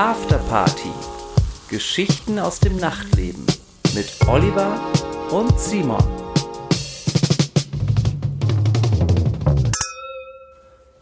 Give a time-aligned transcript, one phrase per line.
[0.00, 0.88] Afterparty.
[1.68, 3.44] Geschichten aus dem Nachtleben
[3.94, 4.80] mit Oliver
[5.30, 6.02] und Simon.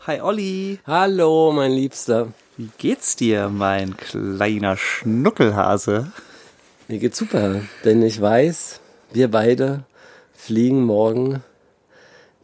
[0.05, 2.33] Hi Olli, Hallo, mein Liebster.
[2.57, 6.11] wie geht's dir, mein kleiner Schnuckelhase?
[6.89, 8.81] Mir geht's super, denn ich weiß,
[9.13, 9.85] wir beide
[10.35, 11.45] fliegen morgen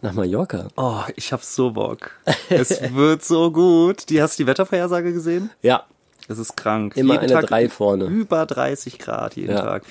[0.03, 0.69] nach Mallorca.
[0.77, 2.13] Oh, ich hab so Bock.
[2.49, 4.09] Es wird so gut.
[4.09, 5.51] Die hast du die Wettervorhersage gesehen?
[5.61, 5.85] Ja,
[6.29, 6.97] Das ist krank.
[6.97, 8.07] Immer eine Drei vorne.
[8.07, 9.61] Über 30 Grad jeden Ja.
[9.61, 9.83] Tag.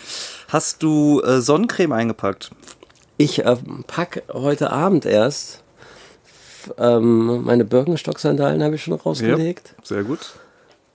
[0.49, 2.51] Hast du äh, Sonnencreme eingepackt?
[3.17, 3.55] ich äh,
[3.87, 5.63] pack heute Abend erst
[6.77, 9.75] ähm, meine Birkenstock-Sandalen habe ich schon rausgelegt.
[9.83, 10.33] Sehr gut.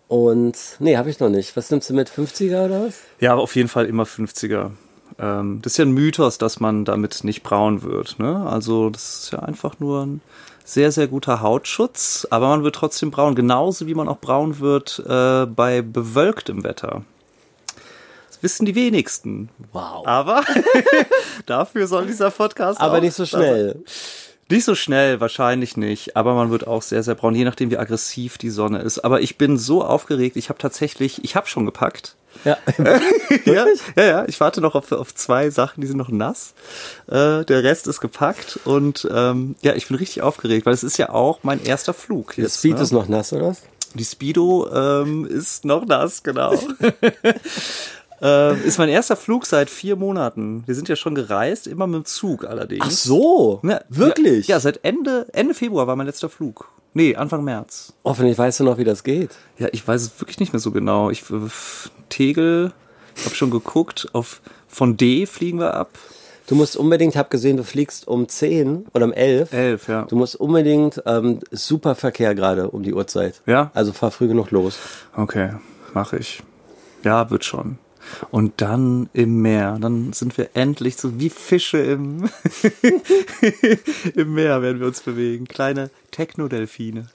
[0.08, 1.56] Und nee, habe ich noch nicht.
[1.56, 3.00] Was nimmst du mit 50er oder was?
[3.20, 4.70] Ja, auf jeden Fall immer 50er.
[5.18, 8.18] Ähm, das ist ja ein Mythos, dass man damit nicht braun wird.
[8.18, 8.46] Ne?
[8.48, 10.20] Also das ist ja einfach nur ein
[10.68, 15.02] sehr, sehr guter Hautschutz, aber man wird trotzdem braun, genauso wie man auch braun wird
[15.08, 17.04] äh, bei bewölktem Wetter.
[18.28, 19.48] Das wissen die wenigsten.
[19.72, 20.06] Wow.
[20.06, 20.44] Aber
[21.46, 23.82] dafür soll dieser Podcast Aber nicht so schnell.
[24.50, 26.16] Nicht so schnell, wahrscheinlich nicht.
[26.16, 29.00] Aber man wird auch sehr, sehr braun, je nachdem, wie aggressiv die Sonne ist.
[29.00, 30.36] Aber ich bin so aufgeregt.
[30.36, 32.16] Ich habe tatsächlich, ich habe schon gepackt.
[32.44, 32.56] Ja.
[33.44, 34.24] Ja, ja, ja.
[34.26, 36.54] Ich warte noch auf, auf zwei Sachen, die sind noch nass.
[37.06, 38.58] Äh, der Rest ist gepackt.
[38.64, 42.28] Und ähm, ja, ich bin richtig aufgeregt, weil es ist ja auch mein erster Flug.
[42.28, 42.82] Das Jetzt, Speed ne?
[42.82, 43.62] ist noch nass, oder was?
[43.94, 46.54] Die Speedo ähm, ist noch nass, genau.
[48.20, 50.62] ähm, ist mein erster Flug seit vier Monaten.
[50.66, 52.84] Wir sind ja schon gereist, immer mit dem Zug allerdings.
[52.86, 54.48] Ach so, Ja, wirklich?
[54.48, 56.70] Ja, ja, seit Ende, Ende Februar war mein letzter Flug.
[56.94, 57.92] Nee, Anfang März.
[58.04, 59.30] Hoffentlich weißt du noch, wie das geht.
[59.58, 61.10] Ja, ich weiß es wirklich nicht mehr so genau.
[61.10, 61.34] Ich äh,
[62.08, 62.72] Tegel,
[63.14, 65.90] ich habe schon geguckt, auf von D fliegen wir ab.
[66.48, 69.52] Du musst unbedingt, hab gesehen, du fliegst um 10 oder um 11.
[69.52, 70.02] Elf, ja.
[70.04, 73.42] Du musst unbedingt, ähm, super Verkehr gerade um die Uhrzeit.
[73.44, 73.70] Ja?
[73.74, 74.78] Also fahr früh genug los.
[75.14, 75.52] Okay,
[75.92, 76.42] mache ich.
[77.04, 77.78] Ja, wird schon.
[78.30, 82.28] Und dann im Meer, dann sind wir endlich so wie Fische im,
[84.14, 85.46] im Meer werden wir uns bewegen.
[85.46, 87.08] Kleine Technodelfine.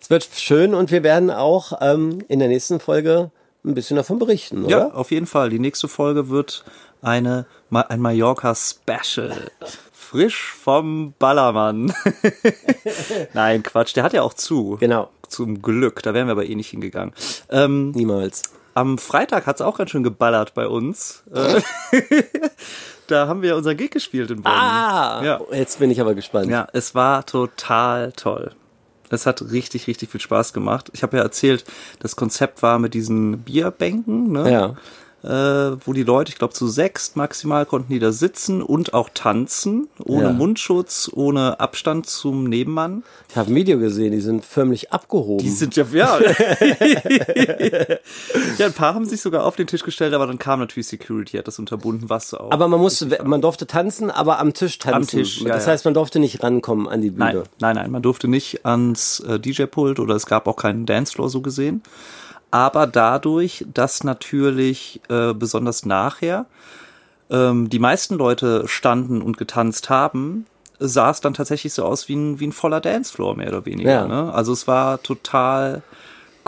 [0.00, 3.30] Es wird schön und wir werden auch ähm, in der nächsten Folge
[3.64, 4.70] ein bisschen davon berichten, oder?
[4.70, 5.50] Ja, auf jeden Fall.
[5.50, 6.64] Die nächste Folge wird
[7.02, 9.50] eine, ein Mallorca-Special.
[9.92, 11.92] Frisch vom Ballermann.
[13.34, 13.94] Nein, Quatsch.
[13.94, 14.78] Der hat ja auch zu.
[14.80, 15.10] Genau.
[15.28, 16.02] Zum Glück.
[16.02, 17.12] Da wären wir aber eh nicht hingegangen.
[17.50, 18.42] Ähm, Niemals.
[18.78, 21.22] Am Freitag hat's auch ganz schön geballert bei uns.
[21.34, 21.60] Äh,
[23.06, 24.52] da haben wir unseren Gig gespielt in Bonn.
[24.52, 25.40] Ah, Ja.
[25.52, 26.50] jetzt bin ich aber gespannt.
[26.50, 28.52] Ja, es war total toll.
[29.10, 30.90] Es hat richtig, richtig viel Spaß gemacht.
[30.92, 31.64] Ich habe ja erzählt,
[31.98, 34.52] das Konzept war mit diesen Bierbänken, ne?
[34.52, 34.74] Ja.
[35.24, 39.08] Äh, wo die Leute, ich glaube zu sechs maximal konnten die da sitzen und auch
[39.12, 40.32] tanzen, ohne Ja.
[40.32, 43.02] Mundschutz, ohne Abstand zum Nebenmann.
[43.30, 45.42] Ich habe ein Video gesehen, die sind förmlich abgehoben.
[45.44, 46.18] Die sind ja, ja.
[48.58, 51.36] ja, ein paar haben sich sogar auf den Tisch gestellt, aber dann kam natürlich Security,
[51.36, 52.50] hat das unterbunden, was auch.
[52.50, 55.18] aber man musste, man durfte tanzen, aber am Tisch tanzen.
[55.18, 57.32] Am Tisch, ja, das heißt, man durfte nicht rankommen an die Bühne.
[57.34, 61.28] Nein, nein, nein, man durfte nicht ans äh, DJ-Pult oder es gab auch keinen Dancefloor
[61.28, 61.82] so gesehen.
[62.50, 66.46] Aber dadurch, dass natürlich äh, besonders nachher
[67.30, 70.46] ähm, die meisten Leute standen und getanzt haben,
[70.78, 73.90] sah es dann tatsächlich so aus wie ein, wie ein voller Dancefloor, mehr oder weniger.
[73.90, 74.06] Ja.
[74.06, 74.32] Ne?
[74.32, 75.82] Also es war total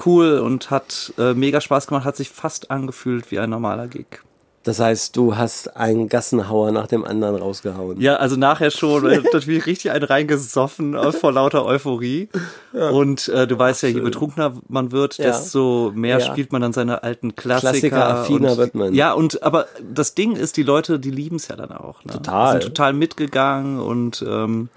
[0.07, 4.23] cool und hat äh, mega Spaß gemacht, hat sich fast angefühlt wie ein normaler Gig.
[4.63, 7.99] Das heißt, du hast einen Gassenhauer nach dem anderen rausgehauen.
[7.99, 12.29] Ja, also nachher schon, weil natürlich richtig einen reingesoffen äh, vor lauter Euphorie.
[12.75, 15.29] Und äh, du weißt ja, je betrunkener man wird, Ja.
[15.29, 16.27] desto mehr Ja.
[16.27, 17.71] spielt man dann seine alten Klassiker.
[17.71, 18.93] Klassiker-affiner und, wird man.
[18.95, 22.05] Ja, und aber das Ding ist, die Leute, die lieben es ja dann auch.
[22.05, 22.13] Ne?
[22.13, 22.53] Total.
[22.61, 24.69] Sind total mitgegangen und ähm,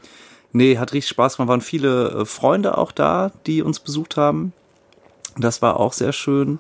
[0.54, 1.50] nee, hat richtig Spaß gemacht.
[1.50, 4.54] Waren viele äh, Freunde auch da, die uns besucht haben.
[5.38, 6.58] Das war auch sehr schön.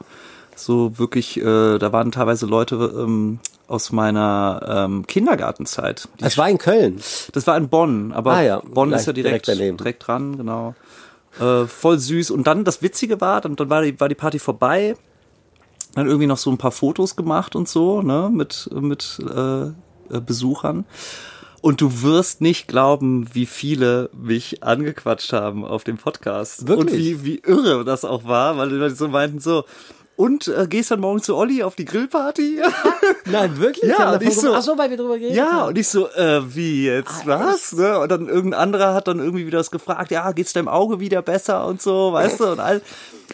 [0.55, 6.07] So wirklich, äh, da waren teilweise Leute ähm, aus meiner ähm, Kindergartenzeit.
[6.21, 7.01] Es war in Köln.
[7.31, 10.37] das war in Bonn, aber Ah ja, Bonn gleich ist ja direkt, direkt direkt dran,
[10.37, 10.75] genau.
[11.39, 12.31] Äh, voll süß.
[12.31, 14.95] Und dann das Witzige war, dann, dann war, die, war die Party vorbei.
[15.95, 19.71] Dann irgendwie noch so ein paar Fotos gemacht und so, ne, mit, mit äh, äh,
[20.25, 20.85] Besuchern.
[21.61, 26.67] Und du wirst nicht glauben, wie viele mich angequatscht haben auf dem Podcast.
[26.67, 26.93] Wirklich?
[26.93, 29.63] Und wie, wie irre das auch war, weil die Leute so meinten so,
[30.15, 32.61] und äh, gehst dann morgen zu Olli auf die Grillparty?
[33.25, 33.89] Nein, wirklich?
[33.97, 35.69] Ja, und ich so- Ach so, weil wir drüber geredet Ja, haben.
[35.69, 37.73] und ich so, äh, wie jetzt, was?
[37.73, 37.97] Ne?
[37.99, 41.21] Und dann irgendein anderer hat dann irgendwie wieder das gefragt, ja, geht's deinem Auge wieder
[41.21, 42.51] besser und so, weißt du?
[42.51, 42.81] Und all,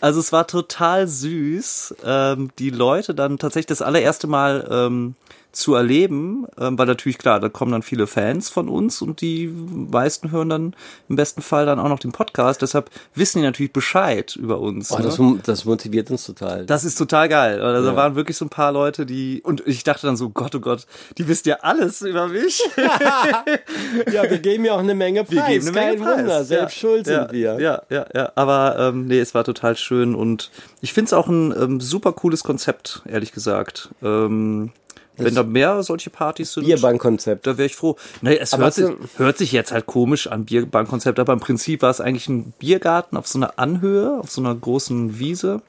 [0.01, 5.15] also es war total süß, ähm, die Leute dann tatsächlich das allererste Mal ähm,
[5.51, 9.47] zu erleben, ähm, weil natürlich klar, da kommen dann viele Fans von uns und die
[9.47, 10.75] meisten hören dann
[11.09, 12.61] im besten Fall dann auch noch den Podcast.
[12.61, 14.91] Deshalb wissen die natürlich Bescheid über uns.
[14.91, 15.03] Oh, ne?
[15.03, 16.65] das, das motiviert uns total.
[16.65, 17.61] Das ist total geil.
[17.61, 20.53] Also da waren wirklich so ein paar Leute, die und ich dachte dann so, Gott,
[20.53, 20.85] oh Gott,
[21.17, 22.61] die wisst ja alles über mich.
[22.77, 25.35] ja, wir geben ja auch eine Menge Preis.
[25.35, 26.19] Wir geben eine Menge Preis.
[26.19, 27.59] Wunder, selbst ja, schuld sind ja, wir.
[27.59, 28.31] Ja, ja, ja.
[28.35, 32.13] Aber ähm, nee, es war total schön und ich finde es auch ein ähm, super
[32.13, 33.89] cooles Konzept, ehrlich gesagt.
[34.03, 34.71] Ähm,
[35.19, 37.45] wenn da mehr solche Partys sind, Bierbankkonzept.
[37.47, 37.95] da wäre ich froh.
[38.21, 38.87] Nee, es hört sich,
[39.17, 43.17] hört sich jetzt halt komisch an, Bierbankkonzept, aber im Prinzip war es eigentlich ein Biergarten
[43.17, 45.61] auf so einer Anhöhe, auf so einer großen Wiese.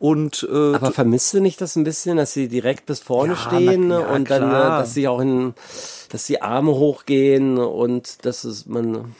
[0.00, 3.38] Und äh, Aber vermisst du nicht das ein bisschen, dass sie direkt bis vorne Ja,
[3.38, 4.78] stehen na- ja, und dann, äh, klar.
[4.80, 5.54] dass sie auch in,
[6.10, 9.16] dass die Arme hochgehen und dass es man.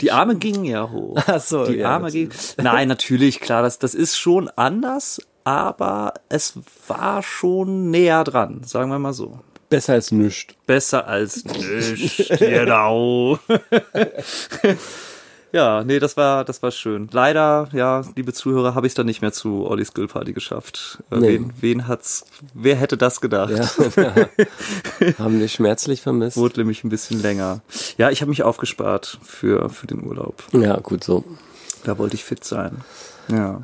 [0.00, 1.18] Die Arme gingen ja hoch.
[1.26, 2.30] Ach so, die ja, Arme gingen.
[2.56, 6.54] Nein, natürlich, klar, das, das ist schon anders, aber es
[6.88, 9.38] war schon näher dran, sagen wir mal so.
[9.70, 10.54] Besser als nichts.
[10.66, 13.38] Besser als nicht, genau.
[15.52, 17.08] ja, nee, das war, das war schön.
[17.12, 21.02] Leider, ja, liebe Zuhörer, habe ich es dann nicht mehr zu Ollis Grillparty geschafft.
[21.10, 21.28] Äh, Nee.
[21.28, 23.50] Wen, wen hat's, wer hätte das gedacht?
[23.96, 24.14] Ja.
[25.18, 26.36] Haben wir schmerzlich vermisst.
[26.36, 27.60] Wurde nämlich ein bisschen länger.
[27.98, 30.42] Ja, ich habe mich aufgespart für, für den Urlaub.
[30.52, 31.24] Ja, gut so.
[31.84, 32.78] Da wollte ich fit sein.
[33.28, 33.62] Ja.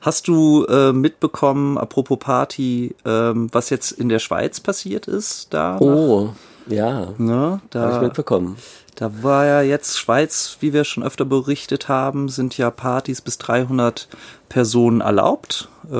[0.00, 5.48] Hast du äh, mitbekommen, apropos Party, ähm, was jetzt in der Schweiz passiert ist?
[5.52, 6.30] Da, Oh,
[6.66, 7.08] ja.
[7.18, 7.34] ne?
[7.36, 8.56] Habe ich da, mitbekommen.
[8.96, 13.38] da war ja jetzt Schweiz, wie wir schon öfter berichtet haben, sind ja Partys bis
[13.38, 14.08] 300
[14.48, 15.94] Personen erlaubt, äh,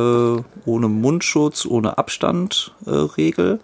[0.64, 2.72] ohne Mundschutz, ohne Abstandregel.
[2.86, 3.60] Äh, Regel.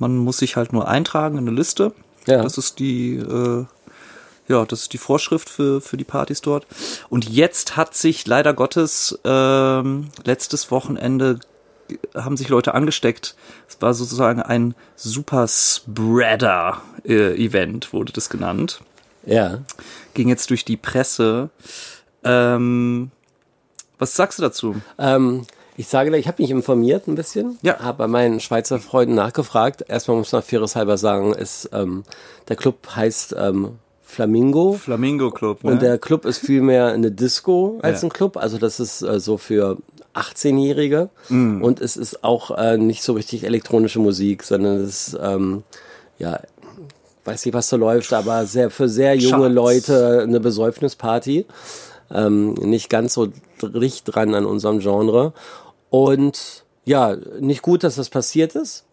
[0.00, 1.92] Man muss sich halt nur eintragen in eine Liste.
[2.26, 2.42] Ja.
[2.42, 3.64] Das ist die äh,
[4.48, 6.66] ja, das ist die Vorschrift für, für die Partys dort.
[7.08, 11.40] Und jetzt hat sich leider Gottes ähm, letztes Wochenende
[12.14, 13.34] haben sich Leute angesteckt.
[13.68, 18.80] Es war sozusagen ein Super Spreader äh, Event, wurde das genannt.
[19.24, 19.58] Ja.
[20.14, 21.50] Ging jetzt durch die Presse.
[22.22, 23.10] Ähm,
[23.98, 24.76] was sagst du dazu?
[24.98, 25.46] Ähm,
[25.76, 27.58] ich sage ich habe mich informiert ein bisschen.
[27.62, 27.80] Ja.
[27.80, 29.84] Habe bei meinen Schweizer Freunden nachgefragt.
[29.88, 32.04] Erstmal muss man faires halber sagen, ist, ähm,
[32.48, 34.74] der Club heißt ähm, Flamingo.
[34.74, 35.64] Flamingo Club.
[35.64, 35.72] Ne?
[35.72, 38.08] Und der Club ist vielmehr eine Disco als Ja.
[38.08, 38.36] ein Club.
[38.36, 39.78] Also das ist äh, so für
[40.14, 41.08] 18-Jährige.
[41.28, 41.62] Mm.
[41.62, 45.64] Und es ist auch äh, nicht so richtig elektronische Musik, sondern es ist, ähm,
[46.18, 46.40] ja,
[47.24, 49.54] weiß nicht, was so läuft, aber sehr für sehr junge Charts.
[49.54, 51.46] Leute eine Besäufnisparty.
[52.12, 53.28] Ähm, nicht ganz so
[53.62, 55.32] dicht dran an unserem Genre.
[55.90, 58.84] Und ja, nicht gut, dass das passiert ist.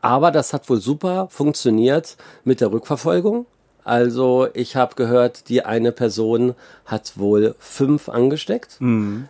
[0.00, 3.46] Aber das hat wohl super funktioniert mit der Rückverfolgung.
[3.84, 6.54] Also ich habe gehört, die eine Person
[6.86, 8.78] hat wohl fünf angesteckt.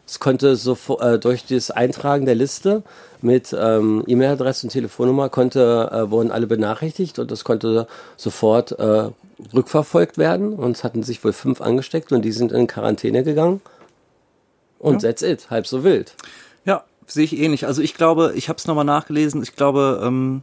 [0.07, 2.85] Es konnte so äh, durch das Eintragen der Liste
[3.21, 9.11] mit ähm, E-Mail-Adresse und Telefonnummer konnte äh, wurden alle benachrichtigt und das konnte sofort äh,
[9.53, 10.53] rückverfolgt werden.
[10.53, 13.61] Und es hatten sich wohl fünf angesteckt und die sind in Quarantäne gegangen.
[14.79, 16.15] Und that's it, halb so wild.
[16.65, 17.67] Ja, sehe ich ähnlich.
[17.67, 19.43] Also ich glaube, ich habe es nochmal nachgelesen.
[19.43, 20.43] Ich glaube, ähm,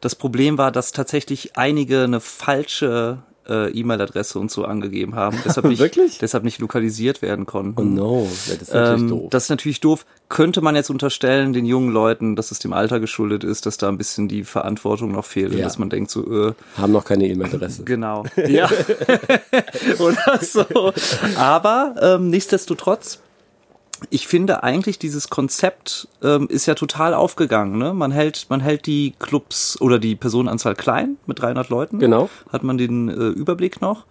[0.00, 5.38] das Problem war, dass tatsächlich einige eine falsche äh, E-Mail-Adresse und so angegeben haben.
[5.44, 6.18] Deshalb nicht, Wirklich?
[6.18, 7.80] Deshalb nicht lokalisiert werden konnten.
[7.80, 9.30] Oh no, das ist natürlich Ähm, doof.
[9.30, 10.06] Das ist natürlich doof.
[10.28, 13.88] Könnte man jetzt unterstellen, den jungen Leuten, dass es dem Alter geschuldet ist, dass da
[13.88, 15.64] ein bisschen die Verantwortung noch fehlt und Ja.
[15.64, 17.82] dass man denkt so, äh, Haben noch keine E-Mail-Adresse.
[17.84, 18.24] Genau.
[18.48, 18.70] Ja.
[19.98, 20.64] Oder so.
[21.36, 23.18] Aber ähm, nichtsdestotrotz,
[24.10, 27.78] ich finde eigentlich dieses Konzept ähm, ist ja total aufgegangen.
[27.78, 27.94] Ne?
[27.94, 31.98] Man hält, man hält die Clubs oder die Personenanzahl klein mit 300 Leuten.
[31.98, 32.28] Genau.
[32.50, 34.04] Hat man den äh, Überblick noch.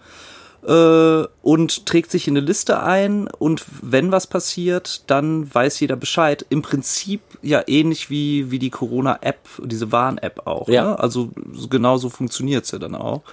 [0.67, 5.95] Äh, und trägt sich in eine Liste ein und wenn was passiert, dann weiß jeder
[5.95, 6.45] Bescheid.
[6.49, 10.67] Im Prinzip ja ähnlich wie, wie die Corona-App, diese Warn-App auch.
[10.67, 10.83] Ja.
[10.83, 10.99] Ne?
[10.99, 11.31] Also
[11.69, 13.23] genau so funktioniert's ja dann auch.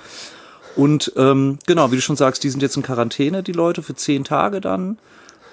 [0.75, 3.95] Und ähm, genau, wie du schon sagst, die sind jetzt in Quarantäne, die Leute, für
[3.95, 4.97] zehn Tage dann.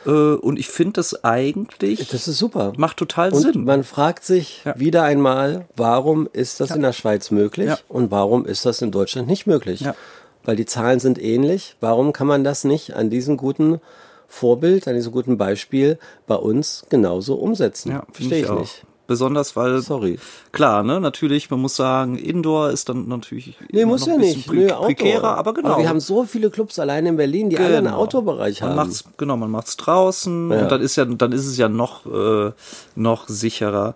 [0.06, 2.74] Äh, und ich finde das eigentlich, Das ist super.
[2.78, 3.64] macht total Und Sinn.
[3.66, 4.80] man fragt sich Ja.
[4.80, 7.78] wieder einmal, warum ist das in der Schweiz möglich Ja.
[7.90, 9.82] und warum ist das in Deutschland nicht möglich?
[9.82, 9.96] Ja.
[10.44, 11.76] Weil die Zahlen sind ähnlich.
[11.80, 13.82] Warum kann man das nicht an diesem guten
[14.28, 15.98] Vorbild, an diesem guten Beispiel
[16.28, 17.92] bei uns genauso umsetzen?
[17.92, 18.84] ja, Verstehe ich ich nicht.
[19.08, 20.18] Besonders weil, Sorry.
[20.52, 24.52] klar, ne, natürlich, man muss sagen, Indoor ist dann natürlich Nee, muss ja nicht.
[24.52, 25.78] Nö, prekärer, aber genau.
[25.78, 27.98] wir haben so viele Clubs allein in Berlin, die alle einen Genau.
[27.98, 28.76] Outdoor-Bereich man haben.
[28.78, 30.64] macht's, genau, man macht's draußen Ja.
[30.64, 32.52] und dann ist ja, dann ist es ja noch, äh,
[32.96, 33.94] noch sicherer.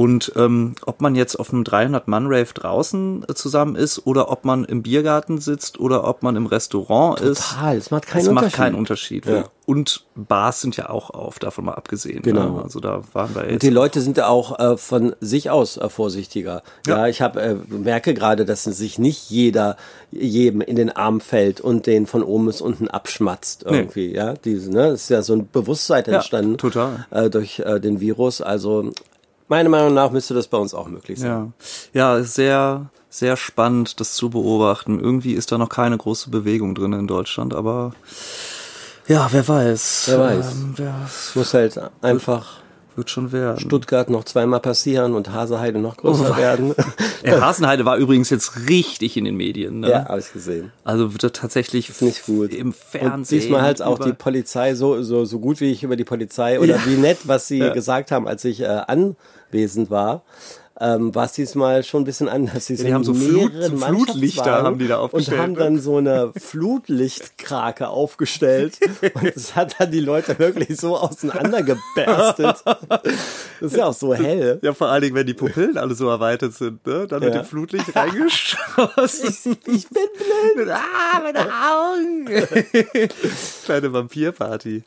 [0.00, 4.64] Und ähm, ob man jetzt auf einem 300-Mann-Rave draußen äh, zusammen ist oder ob man
[4.64, 8.44] im Biergarten sitzt oder ob man im Restaurant ist, Total, es macht keinen es macht
[8.44, 8.56] Unterschied.
[8.56, 9.26] keinen Unterschied.
[9.26, 9.44] Ja.
[9.66, 12.22] Und Bars sind ja auch auf, davon mal abgesehen.
[12.22, 12.56] Genau.
[12.56, 12.62] Ne?
[12.62, 13.62] Also da waren wir Und jetzt.
[13.62, 16.62] die Leute sind ja auch äh, von sich aus äh, vorsichtiger.
[16.86, 17.06] Ja, Ja.
[17.08, 19.76] ich hab, äh, merke gerade, dass sich nicht jeder
[20.10, 24.14] jedem in den Arm fällt und den von oben bis unten abschmatzt irgendwie.
[24.14, 27.06] Ja, diese, ne, es ist ja so ein Bewusstsein Ja, entstanden total.
[27.10, 28.40] Äh, durch äh, den Virus.
[28.40, 28.90] Also
[29.50, 31.52] meiner Meinung nach müsste das bei uns auch möglich sein.
[31.92, 35.00] Ja, ja, sehr, sehr spannend, das zu beobachten.
[35.00, 37.92] Irgendwie ist da noch keine große Bewegung drin in Deutschland, aber
[39.08, 40.04] ja, wer weiß.
[40.06, 40.52] Wer weiß.
[40.52, 40.94] Ähm, wer,
[41.34, 42.59] muss halt einfach
[42.96, 43.58] wird schon werden.
[43.60, 46.36] Stuttgart noch zweimal passieren und Haseheide noch größer Oh.
[46.36, 46.74] werden.
[47.24, 49.80] Der Hasenheide war übrigens jetzt richtig in den Medien.
[49.80, 49.90] Ne?
[49.90, 50.72] ja, habe ich gesehen.
[50.84, 52.52] Also wird tatsächlich nicht gut.
[52.54, 53.14] im Fernsehen.
[53.14, 56.58] Und diesmal halt auch die Polizei so, so, so gut wie ich über die Polizei
[56.58, 56.86] oder Ja.
[56.86, 57.72] wie nett, was sie Ja.
[57.72, 60.22] gesagt haben, als ich äh, anwesend war.
[60.82, 62.64] Ähm, war es diesmal schon ein bisschen anders.
[62.66, 66.32] Sie die haben so Flut- Flutlichter haben die da aufgestellt, Und haben dann so eine
[66.34, 68.78] Flutlichtkrake aufgestellt.
[69.14, 72.62] und es hat dann die Leute wirklich so auseinandergeberstet.
[72.64, 73.02] Das
[73.60, 74.58] ist ja auch so hell.
[74.62, 77.06] Ja, vor allen Dingen, wenn die Pupillen alle so erweitert sind, ne?
[77.06, 77.42] Dann mit Ja.
[77.42, 79.58] dem Flutlicht reingeschossen.
[79.66, 80.02] Ich bin
[80.54, 80.70] blind.
[80.70, 82.26] ah, meine Augen.
[83.66, 84.82] Kleine Vampirparty.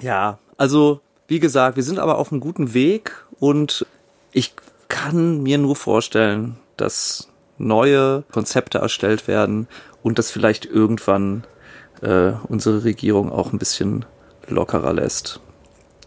[0.00, 3.86] Ja, also, wie gesagt, wir sind aber auf einem guten Weg und
[4.32, 4.54] ich
[4.92, 9.66] kann mir nur vorstellen, dass neue Konzepte erstellt werden
[10.02, 11.44] und dass vielleicht irgendwann
[12.02, 14.04] äh, unsere Regierung auch ein bisschen
[14.48, 15.40] lockerer lässt.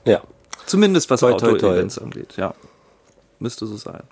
[0.05, 0.21] Ja.
[0.67, 1.23] Zumindest was.
[1.23, 2.53] Outdoor-Events angeht, ja.
[3.39, 4.03] Müsste so sein.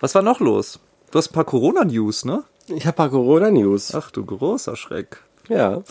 [0.00, 0.78] Was war noch los?
[1.10, 2.44] Du hast ein paar Corona-News, ne?
[2.68, 3.94] Ich habe paar Corona-News.
[3.94, 5.22] Ach du großer Schreck.
[5.48, 5.82] Ja.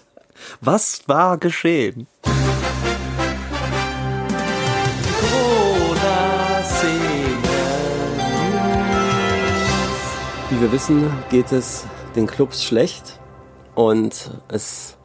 [0.60, 2.06] Was war geschehen?
[10.58, 11.86] Wie wir wissen, geht es
[12.16, 13.20] den Clubs schlecht
[13.76, 14.96] und es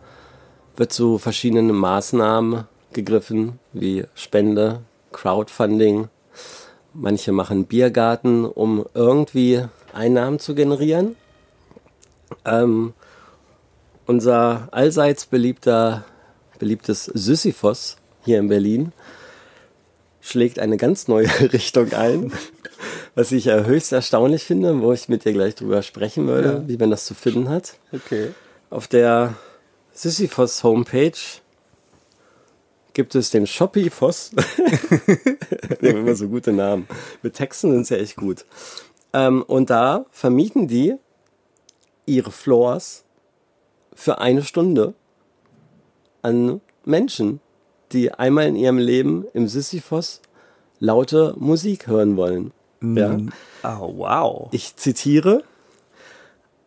[0.76, 4.82] wird zu verschiedenen Maßnahmen gegriffen, wie Spende,
[5.12, 6.10] Crowdfunding.
[6.96, 11.16] Manche machen Biergarten, um irgendwie Einnahmen zu generieren.
[12.46, 12.96] Ähm,
[14.08, 16.04] unser allseits beliebter,
[16.58, 18.92] beliebtes Sisyphos hier in Berlin
[20.20, 22.34] schlägt eine ganz neue Richtung ein,
[23.16, 26.78] was ich äh, höchst erstaunlich finde, wo ich mit dir gleich drüber sprechen würde, wie
[26.78, 27.78] man das zu finden hat.
[27.92, 28.32] Okay.
[28.70, 29.36] Auf der
[29.92, 31.12] Sisyphos Homepage
[32.94, 34.32] gibt es den Shoppyphos.
[35.82, 36.88] Die haben immer so gute Namen.
[37.22, 38.46] Mit Texten sind sie ja echt gut.
[39.14, 40.96] Ähm, und da vermieten die
[42.06, 43.04] ihre Floors
[43.94, 44.94] für eine Stunde
[46.22, 47.40] an Menschen,
[47.92, 50.22] die einmal in ihrem Leben im Sisyphos
[50.80, 52.52] laute Musik hören wollen.
[52.84, 53.18] Ja.
[53.64, 54.50] Oh, wow.
[54.52, 55.44] Ich zitiere.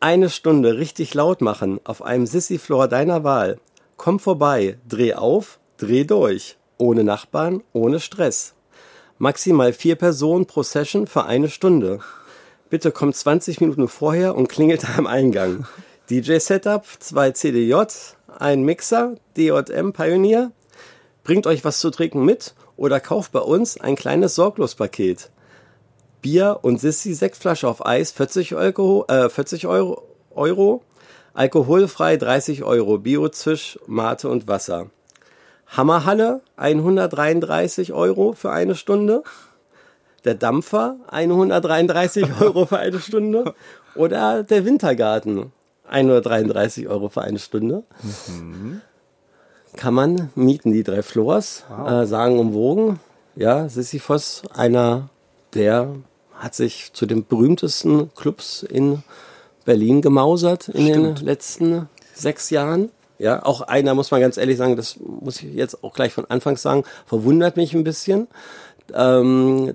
[0.00, 3.58] Eine Stunde richtig laut machen auf einem Sissy-Floor deiner Wahl.
[3.96, 6.56] Komm vorbei, dreh auf, dreh durch.
[6.78, 8.54] Ohne Nachbarn, ohne Stress.
[9.18, 12.00] Maximal vier Personen pro Session für eine Stunde.
[12.68, 15.66] Bitte kommt 20 Minuten vorher und klingelt am Eingang.
[16.10, 17.74] DJ-Setup, zwei CDJ,
[18.38, 20.52] ein Mixer, DJM Pioneer.
[21.24, 25.30] Bringt euch was zu trinken mit oder kauft bei uns ein kleines Sorglospaket.
[26.26, 30.02] Bier und Sissi Sektflasche auf Eis 40 Euro, äh, 40 Euro,
[30.34, 30.82] Euro.
[31.34, 32.98] Alkoholfrei 30 Euro.
[32.98, 34.90] Bio-Zisch, Mate und Wasser.
[35.68, 39.22] Hammerhalle 133 Euro für eine Stunde.
[40.24, 43.54] Der Dampfer 133 Euro für eine Stunde.
[43.94, 45.52] Oder der Wintergarten
[45.88, 47.84] 133 Euro für eine Stunde.
[49.76, 52.98] Kann man mieten, die drei Floors, äh, sagen umwogen.
[53.36, 55.08] Ja, Sisyphos, einer
[55.54, 55.94] der
[56.38, 59.02] hat sich zu den berühmtesten Clubs in
[59.64, 62.90] Berlin gemausert in den letzten sechs Jahren.
[63.18, 66.26] Ja, auch einer, muss man ganz ehrlich sagen, das muss ich jetzt auch gleich von
[66.26, 68.28] Anfang sagen, verwundert mich ein bisschen.
[68.92, 69.74] Ähm,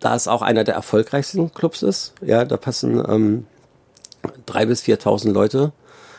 [0.00, 2.14] da es auch einer der erfolgreichsten Clubs ist.
[2.20, 3.46] Ja, da passen ähm,
[4.46, 5.72] drei bis 4.000 Leute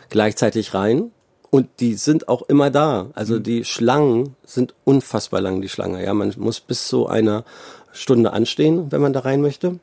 [0.10, 1.12] gleichzeitig rein.
[1.52, 3.08] Und die sind auch immer da.
[3.16, 6.04] Also die Schlangen sind unfassbar lang, die Schlange.
[6.04, 7.44] Ja, man muss bis zu einer
[7.94, 9.80] Stunde anstehen, wenn man da rein möchte.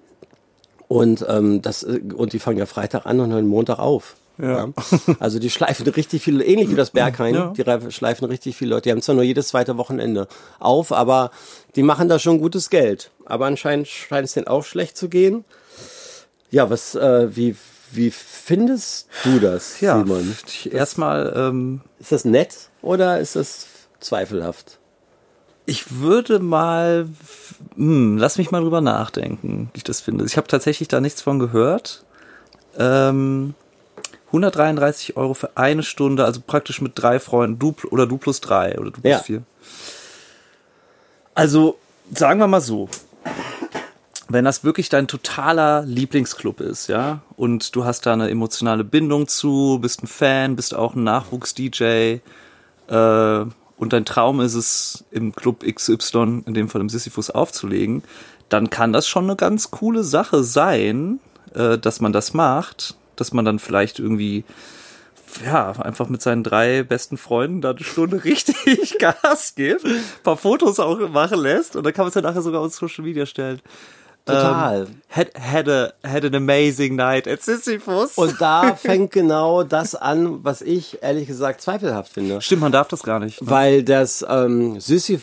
[0.88, 4.14] Und ähm, das und die fangen ja Freitag an und hören Montag auf.
[4.38, 4.68] Ja.
[5.18, 7.54] Also die schleifen richtig viele, ähnlich wie das Berghain, Ja.
[7.56, 8.82] die schleifen richtig viele Leute.
[8.82, 11.30] Die haben zwar nur jedes zweite Wochenende auf, aber
[11.74, 13.10] die machen da schon gutes Geld.
[13.24, 15.44] Aber anscheinend scheint es denen auch schlecht zu gehen.
[16.50, 17.56] Ja, was, äh, wie,
[17.92, 20.36] wie findest du das, Ja, Simon?
[20.70, 23.66] erstmal, ähm, Ist das nett oder ist das
[24.00, 24.78] zweifelhaft?
[25.64, 27.08] Ich würde mal,
[27.74, 30.24] hm, lass mich mal drüber nachdenken, wie ich das finde.
[30.24, 32.04] Ich habe tatsächlich da nichts von gehört.
[32.78, 33.54] Ähm,
[34.28, 38.78] 133 Euro für eine Stunde, also praktisch mit drei Freunden, du oder du plus drei
[38.78, 39.18] oder du plus Ja.
[39.20, 39.42] vier.
[41.34, 41.78] Also
[42.12, 42.88] sagen wir mal so,
[44.28, 49.28] wenn das wirklich dein totaler Lieblingsclub ist, ja, und du hast da eine emotionale Bindung
[49.28, 52.18] zu, bist ein Fan, bist auch ein Nachwuchs-DJ,
[52.88, 53.44] äh,
[53.76, 58.02] und dein Traum ist es, im Club XY, in dem Fall im Sisyphus, aufzulegen,
[58.48, 61.20] dann kann das schon eine ganz coole Sache sein,
[61.54, 64.44] äh, dass man das macht, dass man dann vielleicht irgendwie
[65.44, 69.84] ja, einfach mit seinen drei besten Freunden da eine Stunde richtig Gas gibt,
[70.22, 73.04] paar Fotos auch machen lässt und dann kann man es ja nachher sogar auf Social
[73.04, 73.60] Media stellen.
[74.26, 74.86] Total.
[74.86, 78.18] Ähm, had, had, a, had an amazing night at Sisyphus.
[78.18, 82.42] Und da fängt genau das an, was ich ehrlich gesagt zweifelhaft finde.
[82.42, 83.40] Stimmt, man darf das gar nicht.
[83.40, 83.50] ne?
[83.50, 85.22] Weil das ähm, Sisyph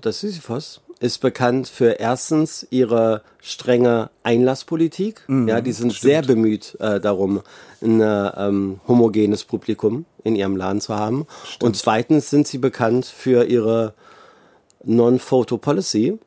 [0.00, 5.24] das Sisyphos ist bekannt für erstens ihre strenge Einlasspolitik.
[5.28, 7.42] ja, die sind sehr bemüht äh, darum,
[7.82, 11.26] ein ähm, homogenes Publikum in ihrem Laden zu haben.
[11.60, 13.94] Und zweitens sind sie bekannt für ihre
[14.84, 16.18] Non-Photo-Policy.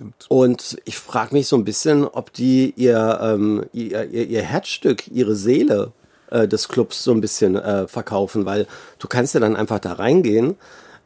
[0.00, 0.26] Stimmt.
[0.28, 5.06] Und ich frage mich so ein bisschen, ob die ihr, ähm, ihr, ihr, ihr Herzstück,
[5.08, 5.92] ihre Seele
[6.30, 8.66] äh, des Clubs so ein bisschen äh, verkaufen, weil
[8.98, 10.56] du kannst ja dann einfach da reingehen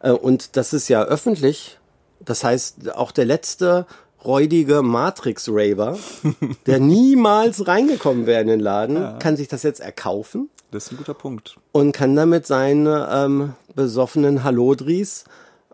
[0.00, 1.78] äh, und das ist ja öffentlich.
[2.24, 3.86] Das heißt, auch der letzte
[4.24, 5.98] räudige Matrix-Raver,
[6.66, 10.98] der niemals reingekommen wäre in den Laden, kann sich das jetzt erkaufen Das ist ein
[10.98, 11.56] guter Punkt.
[11.72, 15.24] und kann damit seine ähm, besoffenen Hallodris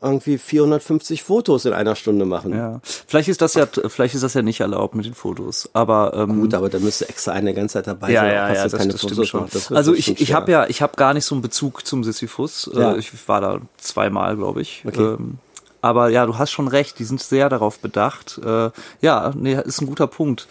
[0.02, 2.54] irgendwie 450 Fotos in einer Stunde machen.
[2.54, 2.80] Ja.
[2.83, 5.69] Vielleicht ist das ja, vielleicht ist das ja nicht erlaubt mit den Fotos.
[5.73, 8.62] Aber ähm, Gut, aber da müsste extra eine ganze Zeit dabei ja, sein, ja, ja,
[8.62, 9.76] das keine das Fotos stimmt schon.
[9.76, 12.71] Also ich, ich habe ja, ich habe gar nicht so einen Bezug zum Sisyphus.
[12.75, 12.95] Ja.
[12.95, 14.85] Äh, Ich war da zweimal, glaube ich.
[14.87, 15.14] Okay.
[15.14, 15.38] Ähm,
[15.83, 16.99] aber ja, du hast schon recht.
[16.99, 18.40] Die sind sehr darauf bedacht.
[18.45, 20.47] Äh, ja, nee, ist ein guter Punkt.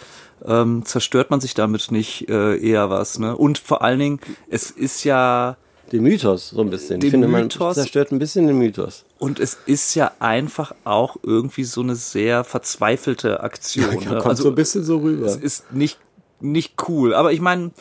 [0.45, 3.19] Ähm, zerstört man sich damit nicht äh, eher was?
[3.19, 3.35] Ne?
[3.35, 5.57] Und vor allen Dingen, es ist ja
[5.91, 6.99] den Mythos so ein bisschen.
[6.99, 9.05] Den ich finde, man Mythos- zerstört ein bisschen den Mythos.
[9.19, 13.89] und es ist ja einfach auch irgendwie so eine sehr verzweifelte Aktion.
[13.95, 14.05] ne?
[14.17, 15.25] Kommt Also so ein bisschen so rüber.
[15.25, 15.97] es ist nicht
[16.41, 17.13] nicht cool.
[17.13, 17.71] Aber ich meine,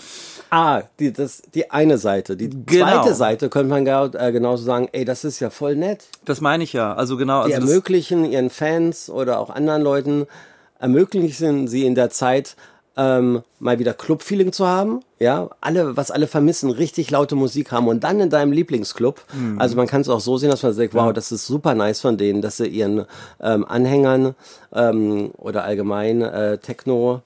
[0.51, 2.35] Ah, die, das, die eine Seite.
[2.37, 2.87] Die Genau.
[3.03, 6.07] zweite Seite könnte man gar, äh, genauso sagen, ey, das ist ja voll nett.
[6.25, 6.95] das meine ich ja.
[6.95, 7.47] Also genau.
[7.47, 10.27] Die Also ermöglichen ihren Fans oder auch anderen Leuten,
[10.81, 12.57] ermöglichen sie in der Zeit,
[12.99, 15.01] ähm, mal wieder Club-Feeling zu haben.
[15.21, 19.23] Ja, alle, was alle vermissen, richtig laute Musik haben und dann in deinem Lieblingsclub.
[19.33, 19.59] Mhm.
[19.59, 22.01] Also man kann es auch so sehen, dass man sagt, wow, das ist super nice
[22.01, 23.07] von denen, dass sie ihren
[23.41, 24.35] ähm, Anhängern
[24.75, 27.23] ähm, oder allgemein äh, Techno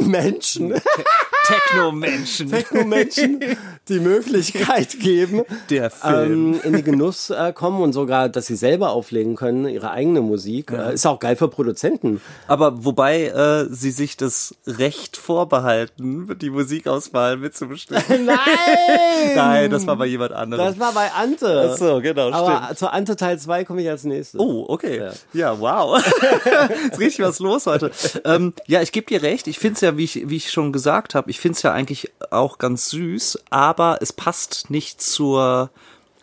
[0.00, 0.74] Menschen,
[1.50, 2.50] Techno-Menschen.
[2.50, 3.40] Techno-Menschen
[3.88, 6.54] die Möglichkeit geben, Der Film.
[6.54, 10.20] ähm, in den Genuss äh, kommen und sogar, dass sie selber auflegen können, ihre eigene
[10.20, 10.70] Musik.
[10.70, 12.20] Äh, ist auch geil für Produzenten.
[12.46, 18.02] Aber wobei äh, sie sich das Recht vorbehalten, die Musikauswahl mitzubestimmen.
[18.26, 19.34] Nein!
[19.34, 20.64] Nein, das war bei jemand anderem.
[20.64, 21.70] Das war bei Ante.
[21.72, 22.78] Ach so, genau, Aber stimmt.
[22.78, 24.38] zur Ante Teil 2 komme ich als nächstes.
[24.40, 25.10] Oh, okay.
[25.32, 25.98] Ja, wow.
[26.92, 27.90] ist richtig was los heute.
[28.24, 29.46] Ähm, ja, ich gebe dir recht.
[29.48, 31.72] Ich finde es ja, wie ich, wie ich schon gesagt habe, ich finde es ja
[31.72, 35.70] eigentlich auch ganz süß, aber es passt nicht zur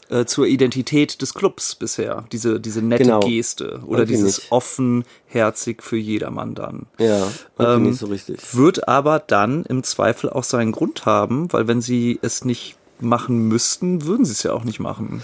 [0.10, 2.24] äh, zur Identität des Clubs bisher.
[2.32, 3.20] Diese, diese nette Genau.
[3.20, 4.52] Geste oder Irgendwie dieses nicht.
[4.54, 6.86] offenherzig für jedermann dann.
[6.98, 7.28] Ja,
[7.60, 8.40] Ähm, nicht so richtig.
[8.56, 13.48] Wird aber dann im Zweifel auch seinen Grund haben, weil wenn sie es nicht machen
[13.50, 15.22] müssten, würden sie es ja auch nicht machen.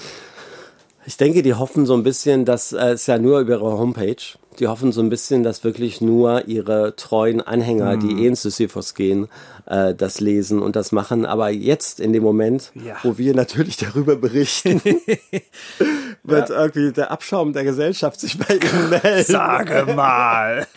[1.06, 4.16] Ich denke, die hoffen so ein bisschen, dass äh, es ja nur über ihre Homepage.
[4.60, 8.00] Die hoffen so ein bisschen, dass wirklich nur ihre treuen Anhänger, Mhm.
[8.00, 9.28] die eh ins Sisyphos gehen,
[9.66, 11.26] äh, das lesen und das machen.
[11.26, 12.96] Aber jetzt in dem Moment, Ja.
[13.04, 14.82] wo wir natürlich darüber berichten,
[16.24, 19.24] wird irgendwie der Abschaum der Gesellschaft sich bei ihnen melden.
[19.32, 20.68] Sage mal.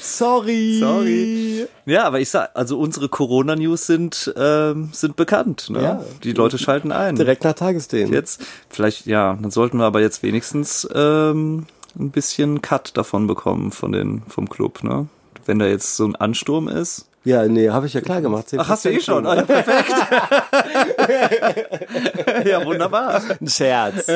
[0.00, 0.78] Sorry.
[0.80, 1.66] Sorry.
[1.86, 5.70] Ja, aber ich sag, also unsere Corona-News sind, ähm, sind bekannt.
[5.70, 5.82] Ne?
[5.82, 6.04] Ja.
[6.22, 7.16] Die Leute schalten ein.
[7.16, 8.12] Direkt nach Tagesthemen.
[8.12, 11.66] Jetzt, vielleicht, ja, dann sollten wir aber jetzt wenigstens ähm,
[11.98, 15.08] ein bisschen Cut davon bekommen von den, vom Club, ne?
[15.44, 17.06] Wenn da jetzt so ein Ansturm ist.
[17.24, 18.46] Ja, nee, habe ich ja klar gemacht.
[18.56, 19.26] Ach, hast du eh schon.
[19.26, 19.90] Ah, ja, perfekt.
[22.46, 23.20] ja, wunderbar.
[23.40, 24.06] Ein Scherz.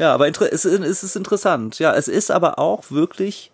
[0.00, 1.78] Ja, aber es ist interessant.
[1.78, 3.52] Ja, es ist aber auch wirklich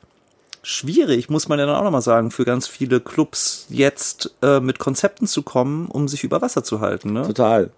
[0.63, 4.79] schwierig, muss man ja dann auch nochmal sagen, für ganz viele Clubs jetzt äh, mit
[4.79, 7.13] Konzepten zu kommen, um sich über Wasser zu halten.
[7.13, 7.27] Ne?
[7.27, 7.71] Total.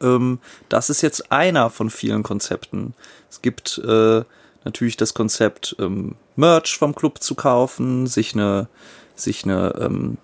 [0.00, 2.94] Ähm, das ist jetzt einer von vielen Konzepten.
[3.30, 4.22] Es gibt äh,
[4.64, 8.68] natürlich das Konzept, ähm, Merch vom Club zu kaufen, sich eine,
[9.14, 10.18] sich eine, ähm,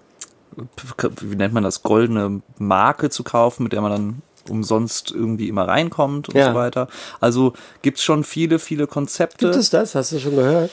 [1.20, 5.66] wie nennt man das, goldene Marke zu kaufen, mit der man dann umsonst irgendwie immer
[5.66, 6.50] reinkommt und Ja.
[6.50, 6.88] so weiter.
[7.20, 9.46] Also gibt's schon viele, viele Konzepte.
[9.46, 9.94] Gibt es das?
[9.94, 10.70] Hast du schon gehört?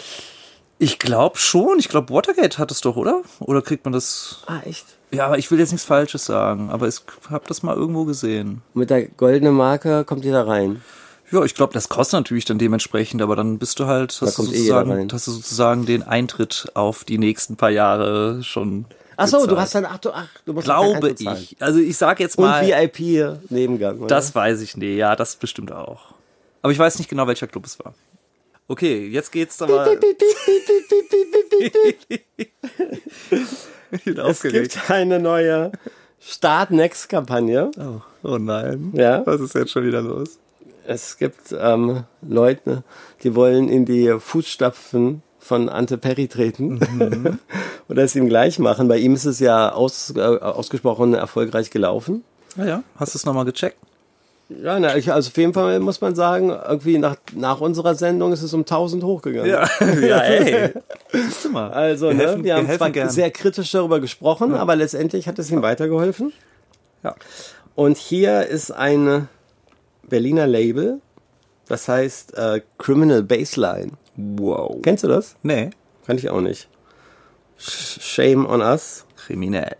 [0.78, 1.80] Ich glaube schon.
[1.80, 3.22] Ich glaube, Watergate hat es doch, oder?
[3.40, 4.44] Oder kriegt man das?
[4.48, 4.86] Ah, echt?
[5.12, 6.70] Ja, aber ich will jetzt nichts Falsches sagen.
[6.70, 6.98] Aber ich
[7.30, 8.62] habe das mal irgendwo gesehen.
[8.74, 10.82] Mit der goldenen Marke kommt ihr da rein.
[11.32, 14.44] Ja, ich glaube, das kostet natürlich dann dementsprechend, aber dann bist du halt, hast, du
[14.44, 15.10] kommt eh sozusagen, rein.
[15.12, 18.86] hast du sozusagen den Eintritt auf die nächsten paar Jahre schon.
[19.18, 21.40] Ach so, du hast dann, ach du, ach, du musst Glaube zahlen.
[21.42, 21.56] ich.
[21.60, 24.00] Also ich sag jetzt Und mal, VIP Nebengang.
[24.00, 24.08] Oder?
[24.08, 24.98] das weiß ich nicht.
[24.98, 26.14] Ja, das bestimmt auch.
[26.62, 27.94] Aber ich weiß nicht genau, welcher Club es war.
[28.68, 29.60] Okay, jetzt geht's.
[29.60, 29.68] Ich
[34.04, 35.72] bin es gibt eine neue
[36.20, 37.70] Start Next Kampagne.
[37.78, 38.92] Oh, oh nein.
[38.96, 39.22] Ja.
[39.26, 40.40] Was ist jetzt schon wieder los?
[40.86, 42.84] Es gibt ähm, Leute,
[43.24, 47.40] die wollen in die Fußstapfen von Ante Perry treten Mhm.
[47.90, 48.88] oder es ihm gleich machen.
[48.88, 52.24] Bei ihm ist es ja aus, äh, ausgesprochen erfolgreich gelaufen.
[52.56, 53.78] Naja, hast du es nochmal gecheckt?
[54.50, 58.34] Ja, na, ich, also auf jeden Fall muss man sagen, irgendwie nach, nach unserer Sendung
[58.34, 59.50] ist es um 1000 hochgegangen.
[59.50, 59.64] ja
[60.20, 60.74] ey.
[61.12, 61.72] Du mal.
[61.72, 63.10] Also, wir ne, helfen, wir haben helfen zwar gern.
[63.10, 66.34] sehr kritisch darüber gesprochen, aber letztendlich hat es ihm weitergeholfen.
[67.04, 67.16] ja.
[67.76, 69.28] Und hier ist ein
[70.08, 71.00] Berliner Label,
[71.68, 73.92] das heißt äh, Criminal Baseline.
[74.16, 74.78] Wow.
[74.84, 75.36] Kennst du das?
[75.44, 75.72] Nee.
[76.06, 76.68] Kann ich auch nicht.
[77.60, 79.06] Sh- Shame on us.
[79.16, 79.76] Kriminell.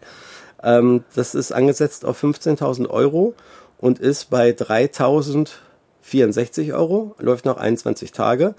[0.64, 3.34] Ähm, das ist angesetzt auf 15.000 Euro
[3.78, 7.16] und ist bei 3.064 Euro.
[7.20, 8.56] Läuft noch 21 Tage.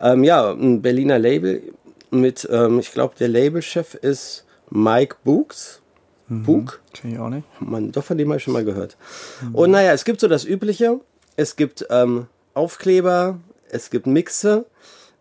[0.00, 1.62] Ähm, ja, ein Berliner Label
[2.10, 5.80] mit, ähm, ich glaube, der Labelchef ist Mike Books.
[6.28, 6.80] Book?
[6.92, 7.46] Kenn ich auch nicht.
[7.60, 8.96] Man, doch von dem habe ich schon mal gehört.
[9.52, 11.00] Und naja, es gibt so das Übliche.
[11.36, 13.38] Es gibt ähm, Aufkleber,
[13.70, 14.66] es gibt Mixe,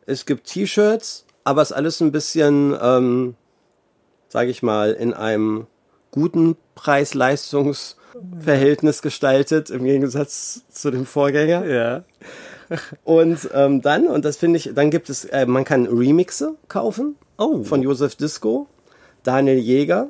[0.05, 3.35] es gibt T-Shirts, aber es ist alles ein bisschen, ähm,
[4.27, 5.67] sage ich mal, in einem
[6.11, 11.65] guten Preis-Leistungs-Verhältnis gestaltet, im Gegensatz zu dem Vorgänger.
[11.65, 12.03] Ja.
[13.03, 17.15] Und ähm, dann, und das finde ich, dann gibt es, äh, man kann Remixe kaufen
[17.37, 17.63] Oh.
[17.63, 18.67] von Josef Disco,
[19.23, 20.09] Daniel Jäger,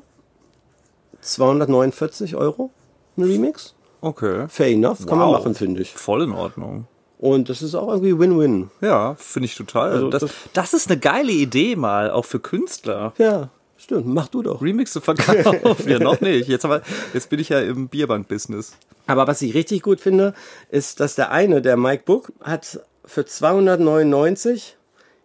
[1.34, 2.72] 249 Euro,
[3.18, 3.74] ein Remix.
[4.02, 4.46] Okay.
[4.50, 5.40] Fair enough, kann man Wow.
[5.40, 5.94] machen, finde ich.
[5.94, 6.88] Voll in Ordnung.
[7.20, 8.70] Und das ist auch irgendwie Win-Win.
[8.82, 9.92] Ja, finde ich total.
[9.92, 13.14] Also das, das- das ist eine geile Idee mal, auch für Künstler.
[13.18, 14.62] Ja, stimmt, mach du doch.
[14.62, 15.60] Remixe verkaufen.
[15.90, 16.48] ja, noch nicht.
[16.48, 16.82] Jetzt, aber,
[17.14, 18.74] jetzt bin ich ja im Bierbank-Business.
[19.08, 20.34] Aber was ich richtig gut finde,
[20.70, 24.78] ist, dass der eine, der Mike Book, hat für 299,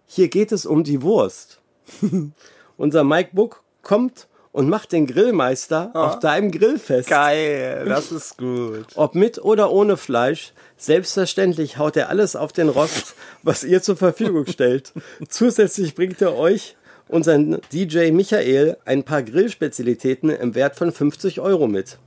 [0.07, 1.61] hier geht es um die Wurst.
[2.79, 7.09] Unser Mike Book kommt und macht den Grillmeister auf deinem Grillfest.
[7.09, 8.87] Geil, das ist gut.
[8.95, 13.97] Ob mit oder ohne Fleisch, selbstverständlich haut er alles auf den Rost, was ihr zur
[13.97, 14.93] Verfügung stellt.
[15.29, 16.77] Zusätzlich bringt er euch,
[17.09, 21.99] unseren DJ Michael, ein paar Grillspezialitäten im Wert von 50 Euro mit.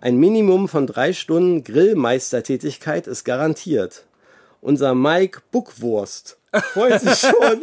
[0.00, 4.04] Ein Minimum von drei Stunden Grillmeistertätigkeit ist garantiert.
[4.60, 7.60] Unser Mike Buckwurst freut sich schon,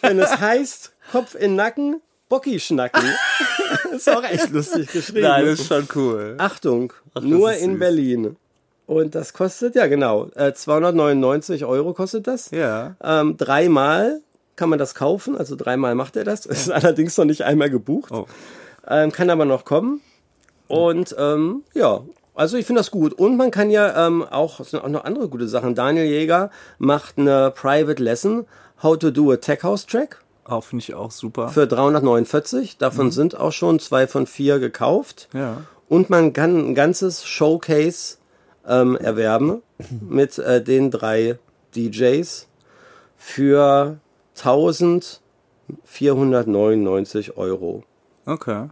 [0.00, 3.04] wenn es heißt, Kopf in Nacken, Bocki schnacken.
[3.92, 5.22] ist auch echt lustig geschrieben.
[5.22, 6.34] Nein, das ist schon cool.
[6.38, 7.78] Achtung, nur ist in süß.
[7.78, 8.36] Berlin.
[8.86, 12.50] Und das kostet, ja genau, äh, 299 Euro kostet das.
[12.52, 12.94] Ja.
[13.02, 14.20] Ähm, dreimal
[14.54, 16.46] kann man das kaufen, also dreimal macht er das.
[16.46, 18.12] Ist allerdings noch nicht einmal gebucht.
[18.12, 18.26] Oh.
[18.88, 20.00] Ähm, kann aber noch kommen.
[20.68, 22.02] Und ähm, ja,
[22.34, 23.12] also ich finde das gut.
[23.12, 25.74] Und man kann ja ähm, auch, sind auch noch andere gute Sachen.
[25.74, 28.46] Daniel Jäger macht eine Private Lesson,
[28.82, 31.48] How to do a Tech House Track Auch finde ich auch super.
[31.48, 32.78] für 349.
[32.78, 35.28] Davon sind auch schon zwei von vier gekauft.
[35.32, 35.62] ja.
[35.88, 38.16] Und man kann ein ganzes Showcase
[38.66, 39.62] ähm, erwerben
[40.00, 41.38] mit äh, den drei
[41.76, 42.48] DJs
[43.16, 43.98] für
[44.36, 47.84] 1499 Euro.
[48.24, 48.68] Okay.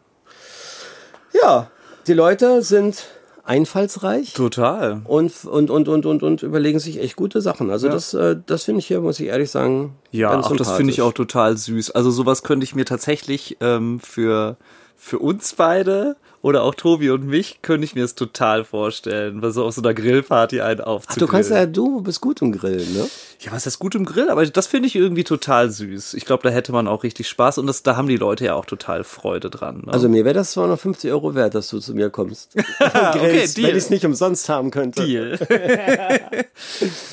[1.41, 1.71] Ja,
[2.07, 3.05] die Leute sind
[3.44, 5.02] einfallsreich Total.
[5.04, 7.70] und, und, und, und, und, und überlegen sich echt gute Sachen.
[7.70, 10.72] Also das, äh, das finde ich hier, muss ich ehrlich sagen, Ja, ganz auch das
[10.72, 11.90] finde ich auch total süß.
[11.90, 14.57] Also sowas könnte ich mir tatsächlich ähm, für
[14.96, 19.54] für uns beide oder auch Tobi und mich könnte ich mir es total vorstellen, was
[19.54, 21.26] so auf so einer Grillparty einen Ach, aufzugrillen.
[21.26, 23.09] du kannst ja, du bist gut im Grillen, ne?
[23.40, 24.28] Ja, was ist gut im Grill?
[24.28, 26.12] Aber das finde ich irgendwie total süß.
[26.12, 28.54] Ich glaube, da hätte man auch richtig Spaß und das, da haben die Leute ja
[28.54, 29.85] auch total Freude dran.
[29.87, 29.92] Ne?
[29.92, 32.54] Also mir wäre das 250 Euro wert, dass du zu mir kommst.
[32.78, 35.02] okay, wenn ich es nicht umsonst haben könnte.
[35.02, 35.38] Deal.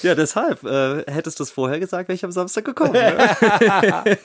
[0.03, 0.63] ja, deshalb.
[0.63, 2.93] Äh, hättest du es vorher gesagt, wäre ich am Samstag gekommen.
[2.93, 3.17] Ne?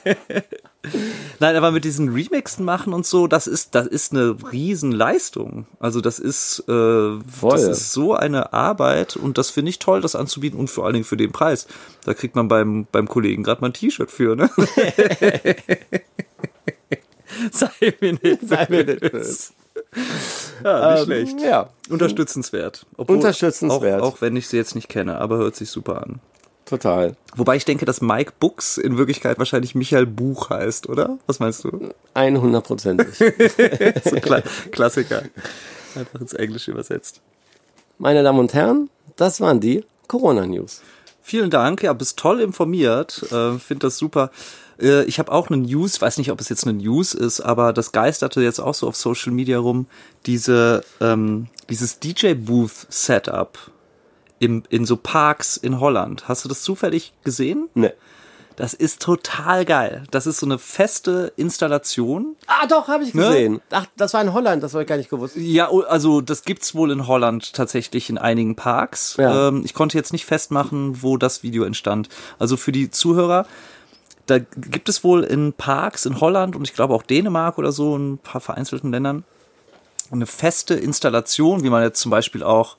[1.39, 5.67] Nein, aber mit diesen Remixen machen und so, das ist, das ist eine Riesenleistung.
[5.79, 10.15] Also das ist, äh, das ist so eine Arbeit und das finde ich toll, das
[10.15, 11.67] anzubieten und vor allen Dingen für den Preis.
[12.05, 14.49] Da kriegt man beim, beim Kollegen gerade mal ein T-Shirt für, ne?
[17.51, 19.53] Sei mir nicht Sei mir nicht böse.
[20.63, 21.41] Ja, nicht Ähm, schlecht.
[21.41, 22.85] Ja, Unterstützenswert.
[22.97, 24.01] Obwohl, Unterstützenswert.
[24.01, 26.19] Auch, auch wenn ich sie jetzt nicht kenne, aber hört sich super an.
[26.67, 27.15] Total.
[27.35, 31.17] Wobei ich denke, dass Mike Books in Wirklichkeit wahrscheinlich Michael Buch heißt, oder?
[31.25, 31.91] Was meinst du?
[32.15, 34.03] 100%ig.
[34.09, 35.23] So Kla Klassiker.
[35.95, 37.21] Einfach ins Englische übersetzt.
[37.97, 40.81] Meine Damen und Herren, das waren die Corona-News.
[41.21, 43.23] Vielen Dank, ja, bist toll informiert.
[43.31, 44.31] Äh, Finde das super.
[44.79, 47.73] Äh, ich habe auch eine News, weiß nicht, ob es jetzt eine News ist, aber
[47.73, 49.87] das geisterte jetzt auch so auf Social Media rum,
[50.25, 53.57] diese, ähm, dieses DJ-Booth-Setup
[54.39, 56.27] im, in so Parks in Holland.
[56.27, 57.69] Hast du das zufällig gesehen?
[57.73, 57.93] Ne.
[58.55, 60.03] Das ist total geil.
[60.09, 62.35] Das ist so eine feste Installation.
[62.47, 63.21] Ah, doch, habe ich Ne?
[63.27, 63.61] gesehen.
[63.69, 65.35] Ach, das war in Holland, das habe ich gar nicht gewusst.
[65.35, 69.15] Ja, oh, also das gibt's wohl in Holland tatsächlich in einigen Parks.
[69.19, 69.49] Ja.
[69.49, 72.09] Ähm, ich konnte jetzt nicht festmachen, wo das Video entstand.
[72.39, 73.45] Also für die Zuhörer,
[74.25, 77.95] da gibt es wohl in Parks in Holland und ich glaube auch Dänemark oder so,
[77.95, 79.23] in ein paar vereinzelten Ländern,
[80.09, 82.77] eine feste Installation, wie man jetzt zum Beispiel auch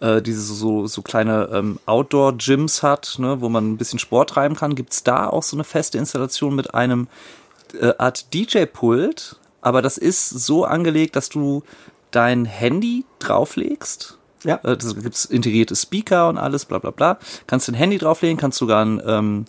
[0.00, 4.56] äh, diese so, so kleine ähm, Outdoor-Gyms hat, ne, wo man ein bisschen Sport treiben
[4.56, 7.08] kann, gibt's da auch so eine feste Installation mit einem
[7.80, 11.62] äh, Art DJ-Pult, aber das ist so angelegt, dass du
[12.10, 14.18] dein Handy drauflegst.
[14.44, 14.56] Ja.
[14.62, 17.18] Äh, Da gibt's integrierte Speaker und alles, bla bla bla.
[17.46, 19.44] Kannst dein Handy drauflegen, kannst sogar ein ähm,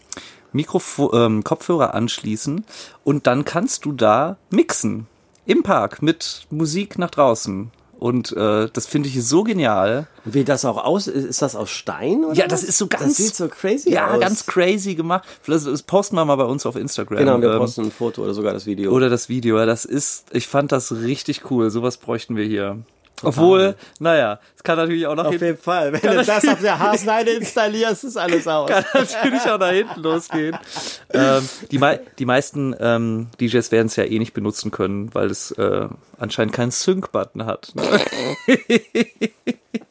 [0.54, 2.66] Mikrofo ähm, Kopfhörer anschließen
[3.04, 5.08] und dann kannst du da mixen.
[5.46, 7.72] Im Park mit Musik nach draußen.
[8.00, 10.08] Und äh, das finde ich so genial.
[10.24, 12.24] Wie das auch aus ist, das aus Stein?
[12.26, 12.70] Oder Ja, das was?
[12.70, 13.04] ist so ganz.
[13.04, 14.20] Das sieht so crazy ja, aus.
[14.20, 15.24] ganz crazy gemacht.
[15.42, 17.18] Vielleicht das posten wir mal bei uns auf Instagram.
[17.18, 18.92] Genau, wir Ähm, posten ein Foto oder sogar das Video.
[18.92, 19.58] Oder das Video.
[19.58, 21.70] Ja, Das ist, ich fand das richtig cool.
[21.72, 22.78] Sowas bräuchten wir hier.
[23.24, 25.92] Obwohl, naja, es kann natürlich auch nach Auf hinten, jeden Fall.
[25.94, 28.70] Wenn du das auf der Haarschneide installierst, ist alles aus.
[28.70, 30.58] kann natürlich auch nach hinten losgehen.
[31.14, 35.32] ähm, die, mei die meisten ähm, DJs werden es ja eh nicht benutzen können, weil
[35.32, 35.88] es äh,
[36.20, 37.74] anscheinend keinen Sync-Button hat.
[37.76, 37.84] Ne?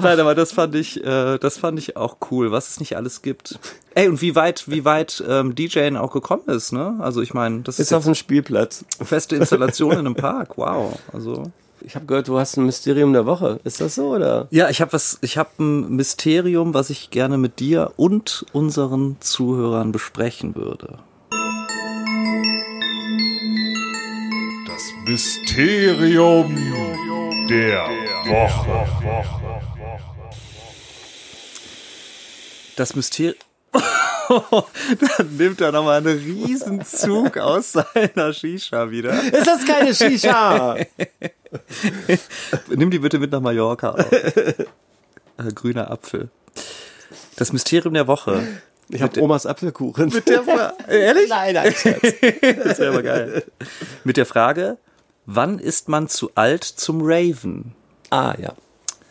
[0.00, 3.22] Nein, aber das fand ich, äh, das fand ich auch cool, was es nicht alles
[3.22, 3.58] gibt.
[3.94, 6.96] Ey, und wie weit, wie weit ähm, DJing auch gekommen ist, ne?
[7.00, 8.84] Also ich meine, das ist, Ist auf dem Spielplatz.
[9.02, 10.56] feste Installation in einem Park.
[10.58, 10.98] Wow.
[11.12, 11.44] Also
[11.84, 13.58] Ich habe gehört, du hast ein Mysterium der Woche.
[13.64, 14.46] Ist das so oder?
[14.50, 19.16] ja, ich habe was, ich habe ein Mysterium, was ich gerne mit dir und unseren
[19.20, 20.98] Zuhörern besprechen würde.
[24.66, 26.54] Das Mysterium
[27.50, 27.88] der
[28.26, 28.86] Woche.
[32.76, 33.36] Das Mysterium.
[34.30, 39.20] Dann nimmt er nochmal einen riesen Zug aus seiner Shisha wieder.
[39.24, 40.76] Ist das keine Shisha?
[42.68, 44.12] Nimm die bitte mit nach Mallorca auf.
[44.12, 44.64] äh,
[45.52, 46.30] grüner Apfel.
[47.36, 48.46] Das Mysterium der Woche.
[48.88, 50.10] Ich habe Omas Apfelkuchen.
[50.10, 51.28] Mit Der Fra Ehrlich?
[51.28, 51.74] Nein, nein.
[52.64, 53.44] Das wäre aber geil.
[54.04, 54.78] Mit der Frage,
[55.34, 57.74] wann ist man zu alt zum Raven?
[58.10, 58.54] ah, ja.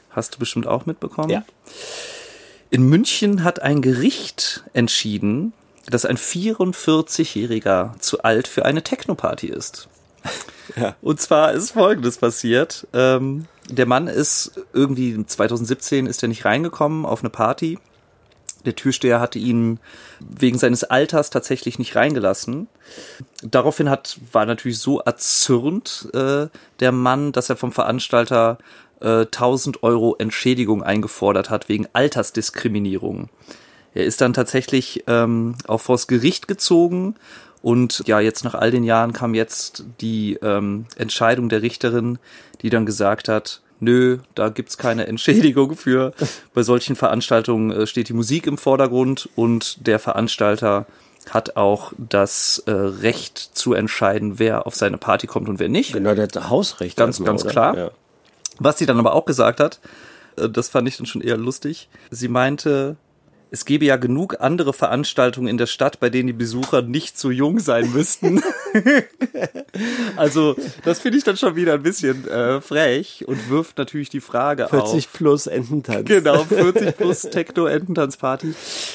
[0.10, 1.30] Hast du bestimmt auch mitbekommen?
[1.30, 1.46] Ja.
[2.72, 5.54] In München hat ein Gericht entschieden,
[5.88, 9.88] dass ein 44-Jähriger zu alt für eine Techno-Party ist.
[10.76, 10.96] Ja.
[11.02, 12.86] Und zwar ist Folgendes passiert.
[12.94, 17.80] Ähm, der Mann ist irgendwie 2017 ist er nicht reingekommen auf eine Party.
[18.66, 19.80] Der Türsteher hatte ihn
[20.20, 22.68] wegen seines Alters tatsächlich nicht reingelassen.
[23.42, 26.48] Daraufhin hat, war natürlich so erzürnt äh,
[26.80, 28.58] der Mann, dass er vom Veranstalter
[29.02, 33.30] äh, 1000 Euro Entschädigung eingefordert hat wegen Altersdiskriminierung.
[33.94, 37.16] Er ist dann tatsächlich ähm, auch vors Gericht gezogen
[37.62, 42.20] und ja, jetzt nach all den Jahren kam jetzt die ähm, Entscheidung der Richterin,
[42.62, 46.14] die dann gesagt hat, nö, da gibt's keine Entschädigung für.
[46.54, 50.86] Bei solchen Veranstaltungen äh, steht die Musik im Vordergrund und der Veranstalter
[51.30, 55.94] hat auch das äh, Recht zu entscheiden, wer auf seine Party kommt und wer nicht.
[55.94, 56.98] Genau, der hat Hausrecht.
[56.98, 57.52] Ganz, erstmal, ganz oder?
[57.52, 57.78] klar.
[57.78, 57.92] Ja.
[58.58, 59.80] Was sie dann aber auch gesagt hat,
[60.38, 61.90] äh, das fand ich dann schon eher lustig.
[62.10, 62.98] Sie meinte,
[63.52, 67.32] es gäbe ja genug andere Veranstaltungen in der Stadt, bei denen die Besucher nicht so
[67.32, 68.42] jung sein müssten.
[70.16, 74.22] also, das finde ich dann schon wieder ein bisschen äh, frech und wirft natürlich die
[74.22, 75.14] Frage 40 auf.
[75.14, 76.08] plus Ententanz.
[76.08, 78.54] Genau, 40 plus Techno-Ententanzparty.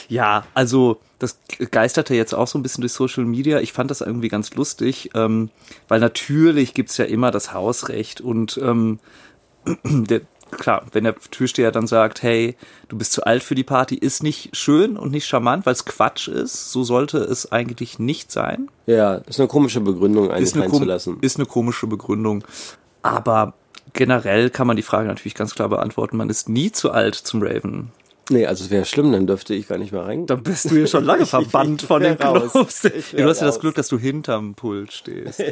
[0.08, 1.38] Ja, also das
[1.70, 3.60] geisterte jetzt auch so ein bisschen durch Social Media.
[3.60, 5.50] Ich fand das irgendwie ganz lustig, ähm,
[5.88, 9.00] weil natürlich gibt's ja immer das Hausrecht und ähm,
[9.84, 12.56] der, klar, wenn der Türsteher dann sagt, hey,
[12.88, 15.84] du bist zu alt für die Party, ist nicht schön und nicht charmant, weil es
[15.84, 16.70] Quatsch ist.
[16.72, 18.68] So sollte es eigentlich nicht sein.
[18.86, 21.18] Ja, ist eine komische Begründung, eigentlich Ist reinzulassen.
[21.20, 22.44] ist eine komische Begründung.
[23.02, 23.54] Aber
[23.92, 26.16] generell kann man die Frage natürlich ganz klar beantworten.
[26.16, 27.90] Man ist nie zu alt zum Raven.
[28.30, 30.26] Nee, also es wäre schlimm, dann dürfte ich gar nicht mehr rein.
[30.26, 32.52] Dann bist du ja schon lange verbannt von den raus.
[32.52, 32.82] Clubs.
[32.82, 33.60] Du hast ja das raus.
[33.60, 35.42] Glück, dass du hinterm Pult stehst.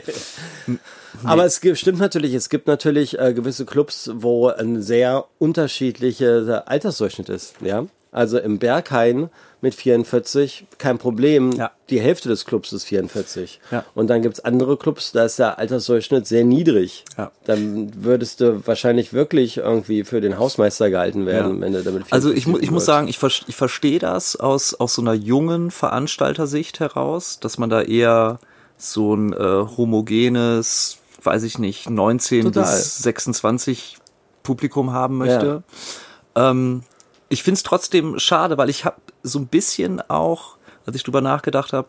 [1.24, 6.68] Aber es gibt, stimmt natürlich, es gibt natürlich äh, gewisse Clubs, wo ein sehr unterschiedlicher
[6.68, 7.56] Altersdurchschnitt ist.
[7.60, 9.30] Ja, also im Berghain
[9.62, 11.52] mit 44 kein Problem.
[11.52, 11.70] Ja.
[11.88, 13.60] Die Hälfte des Clubs ist 44.
[13.70, 13.84] Ja.
[13.94, 17.04] Und dann gibt's andere Clubs, da ist der Altersdurchschnitt sehr niedrig.
[17.16, 17.30] Ja.
[17.44, 22.32] Dann würdest du wahrscheinlich wirklich irgendwie für den Hausmeister gehalten werden, wenn du damit Also
[22.32, 25.70] ich, mu ich muss sagen, ich, ver ich verstehe das aus, aus so einer jungen
[25.70, 28.40] Veranstaltersicht heraus, dass man da eher
[28.76, 29.36] so ein äh,
[29.76, 32.64] homogenes, weiß ich nicht, 19 Total.
[32.64, 33.98] bis 26
[34.42, 35.62] Publikum haben möchte.
[36.34, 36.82] Ähm,
[37.32, 41.22] ich finde es trotzdem schade, weil ich habe so ein bisschen auch, als ich drüber
[41.22, 41.88] nachgedacht habe,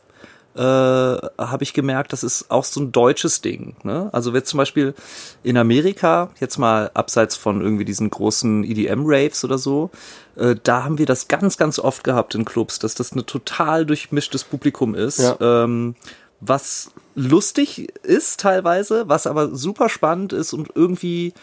[0.56, 3.75] äh, habe ich gemerkt, das ist auch so ein deutsches Ding.
[3.84, 4.10] Ne?
[4.13, 4.93] Also jetzt zum Beispiel
[5.41, 9.89] in Amerika, jetzt mal abseits von irgendwie diesen großen EDM-Raves oder so,
[10.36, 13.86] äh, da haben wir das ganz, ganz oft gehabt in Clubs, dass das ein total
[13.86, 15.19] durchmischtes Publikum ist.
[15.19, 15.36] Ja.
[15.41, 15.95] Ähm,
[16.39, 21.34] was lustig ist teilweise, was aber super spannend ist und irgendwie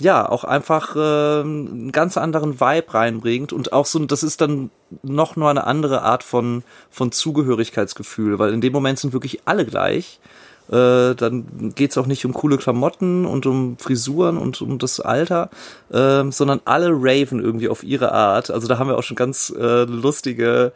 [0.00, 4.70] ja auch einfach äh, einen ganz anderen Vibe reinbringt und auch so das ist dann
[5.02, 9.64] noch nur eine andere Art von von Zugehörigkeitsgefühl, weil in dem Moment sind wirklich alle
[9.64, 10.20] gleich.
[10.68, 15.50] Äh, dann geht's auch nicht um coole Klamotten und um Frisuren und um das Alter,
[15.92, 18.50] ähm, sondern alle raven irgendwie auf ihre Art.
[18.50, 20.72] Also da haben wir auch schon ganz äh, lustige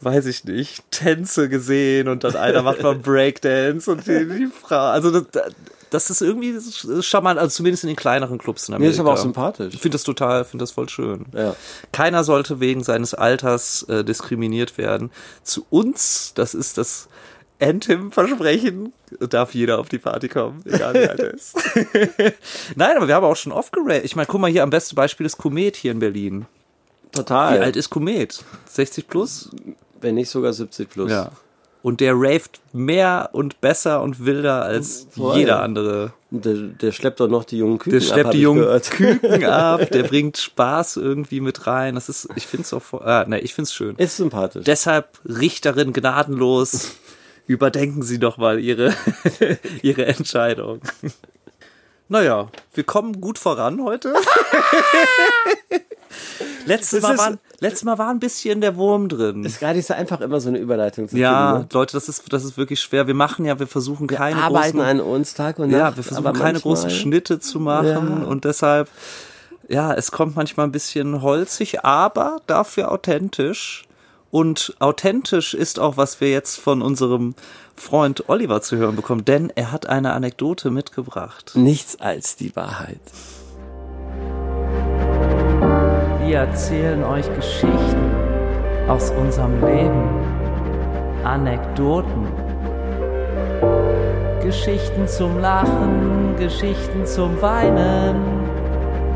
[0.00, 4.90] weiß ich nicht, Tänze gesehen und dann einer macht mal Breakdance und die, die Frau.
[4.90, 5.52] Also das,
[5.90, 6.56] das ist irgendwie
[7.02, 8.94] charmant, also zumindest in den kleineren Clubs in Mir Amerika.
[8.94, 9.74] ist aber auch sympathisch.
[9.74, 11.26] Ich finde das total, finde das voll schön.
[11.34, 11.54] Ja.
[11.92, 15.10] Keiner sollte wegen seines Alters äh, diskriminiert werden.
[15.42, 17.08] Zu uns, das ist das
[17.60, 18.92] Anthem-Versprechen,
[19.28, 21.54] darf jeder auf die Party kommen, egal wie alt er ist.
[22.76, 24.04] Nein, aber wir haben auch schon oft gerät.
[24.04, 26.46] Ich meine, guck mal hier, am besten Beispiel ist Komet hier in Berlin.
[27.12, 27.58] Total.
[27.58, 28.44] Wie alt ist Komet?
[28.66, 29.50] 60 plus?
[30.00, 31.10] Wenn nicht sogar 70 plus.
[31.10, 31.32] Ja.
[31.82, 35.38] Und der raved mehr und besser und wilder als Voll.
[35.38, 36.12] jeder andere.
[36.30, 38.80] Der, der schleppt doch noch die jungen Küken Der ab, schleppt hab die jungen.
[38.82, 41.94] Küken ab, der bringt Spaß irgendwie mit rein.
[41.94, 43.96] Das ist, ich find's auch, voll- ah, ne, ich find's schön.
[43.96, 44.64] Ist sympathisch.
[44.64, 46.96] Deshalb Richterin gnadenlos,
[47.46, 48.94] überdenken Sie doch mal Ihre,
[49.82, 50.80] Ihre Entscheidung.
[52.08, 54.14] Naja, wir kommen gut voran heute.
[56.66, 59.44] letztes, Mal ist- war, letztes Mal war ein bisschen der Wurm drin.
[59.44, 61.62] ist gar nicht so einfach, immer so eine Überleitung zu Ja, finden.
[61.62, 61.68] ne?
[61.72, 63.06] Leute, das ist, das ist wirklich schwer.
[63.06, 65.78] Wir machen ja, wir versuchen keine Arbeiten großen, an uns Tag und Nacht.
[65.78, 68.26] ja, wir versuchen keine manchmal- großen Schnitte zu machen Ja.
[68.26, 68.88] und deshalb,
[69.68, 73.84] ja, es kommt manchmal ein bisschen holzig, aber dafür authentisch.
[74.32, 77.34] Und authentisch ist auch, was wir jetzt von unserem
[77.74, 81.52] Freund Oliver zu hören bekommen, denn er hat eine Anekdote mitgebracht.
[81.54, 83.00] Nichts als die Wahrheit.
[86.30, 88.14] Wir erzählen euch Geschichten
[88.86, 91.24] aus unserem Leben.
[91.24, 92.28] Anekdoten.
[94.40, 98.48] Geschichten zum Lachen, Geschichten zum Weinen.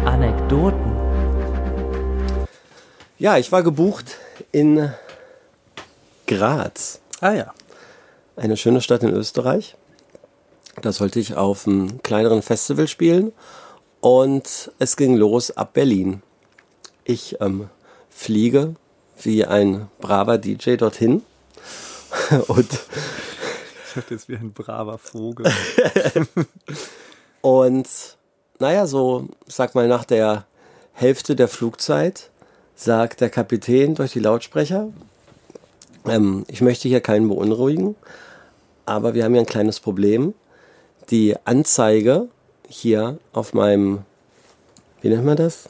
[0.05, 0.97] Anekdoten.
[3.21, 4.19] Ja, ich war gebucht
[4.51, 4.91] in
[6.27, 7.55] Graz, Ah ja.
[8.35, 9.77] eine schöne Stadt in Österreich.
[10.83, 13.31] Da sollte ich auf einem kleineren Festival spielen
[14.01, 16.24] und es ging los ab Berlin.
[17.05, 17.69] Ich ähm,
[18.11, 18.75] fliege
[19.23, 21.23] wie ein braver DJ dorthin
[22.49, 25.47] und Ich dachte jetzt wie ein braver Vogel.
[27.41, 27.87] Und
[28.59, 30.47] naja, so, sag mal, nach der
[30.95, 32.31] Hälfte der Flugzeit
[32.75, 34.89] sagt der Kapitän durch die Lautsprecher,
[36.07, 37.97] ähm, ich möchte hier keinen beunruhigen,
[38.87, 40.35] aber wir haben hier ein kleines Problem.
[41.11, 42.29] Die Anzeige
[42.67, 44.05] hier auf meinem,
[45.03, 45.69] wie nennt man das?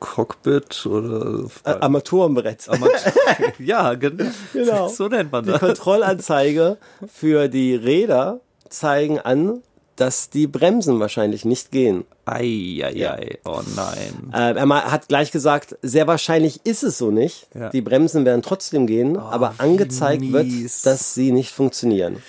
[0.00, 2.68] Cockpit oder Äh, Armaturenbrett.
[3.58, 4.88] ja, gen Genau.
[4.88, 5.60] so nennt man Die das.
[5.60, 6.78] Kontrollanzeige
[7.12, 9.62] für die Räder zeigen an,
[9.96, 12.04] dass die Bremsen wahrscheinlich nicht gehen.
[12.24, 13.38] Ei, ei, ei.
[13.44, 14.32] Oh nein.
[14.32, 17.48] Äh, er hat gleich gesagt, sehr wahrscheinlich ist es so nicht.
[17.52, 17.70] Ja.
[17.70, 20.46] Die Bremsen werden trotzdem gehen, aber wie angezeigt wird,
[20.84, 22.22] dass sie nicht funktionieren.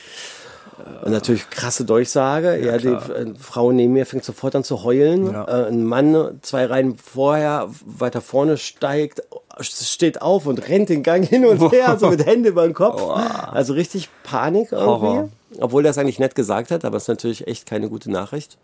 [1.03, 2.57] Und natürlich krasse Durchsage.
[2.65, 3.09] Ja, die klar.
[3.15, 5.31] äh, Frau neben mir fängt sofort an zu heulen.
[5.31, 5.45] Ja.
[5.45, 9.23] Äh, ein Mann zwei Reihen vorher weiter vorne steigt,
[9.59, 13.01] steht auf und rennt den Gang hin und her, so mit Hände über den Kopf.
[13.01, 14.87] Also richtig Panik irgendwie.
[14.87, 15.29] Horror.
[15.59, 18.57] Obwohl er es eigentlich nett gesagt hat, aber es ist natürlich echt keine gute Nachricht.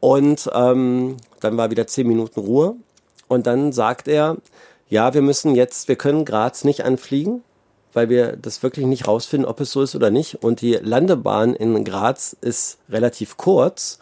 [0.00, 2.76] Und ähm, dann war wieder zehn Minuten Ruhe.
[3.28, 4.36] Und dann sagt er,
[4.88, 7.42] ja, wir müssen jetzt, wir können Graz nicht anfliegen,
[7.96, 10.44] weil wir das wirklich nicht rausfinden, ob es so ist oder nicht.
[10.44, 13.98] Und die Landebahn in Graz ist relativ kurz.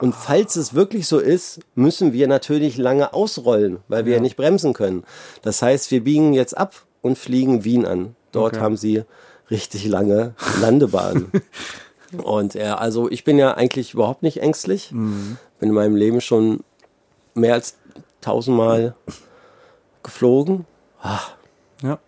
[0.00, 4.36] Und falls es wirklich so ist, müssen wir natürlich lange ausrollen, weil wir ja, nicht
[4.36, 5.04] bremsen können.
[5.42, 8.16] Das heißt, wir biegen jetzt ab und fliegen Wien an.
[8.32, 8.62] Dort Okay.
[8.62, 9.04] haben sie
[9.48, 11.30] richtig lange Landebahnen.
[12.24, 14.90] und ja, also ich bin ja eigentlich überhaupt nicht ängstlich.
[14.90, 15.38] Mhm.
[15.60, 16.64] Bin in meinem Leben schon
[17.34, 17.76] mehr als
[18.20, 18.96] tausendmal
[20.02, 20.66] geflogen.
[21.80, 22.00] Ja.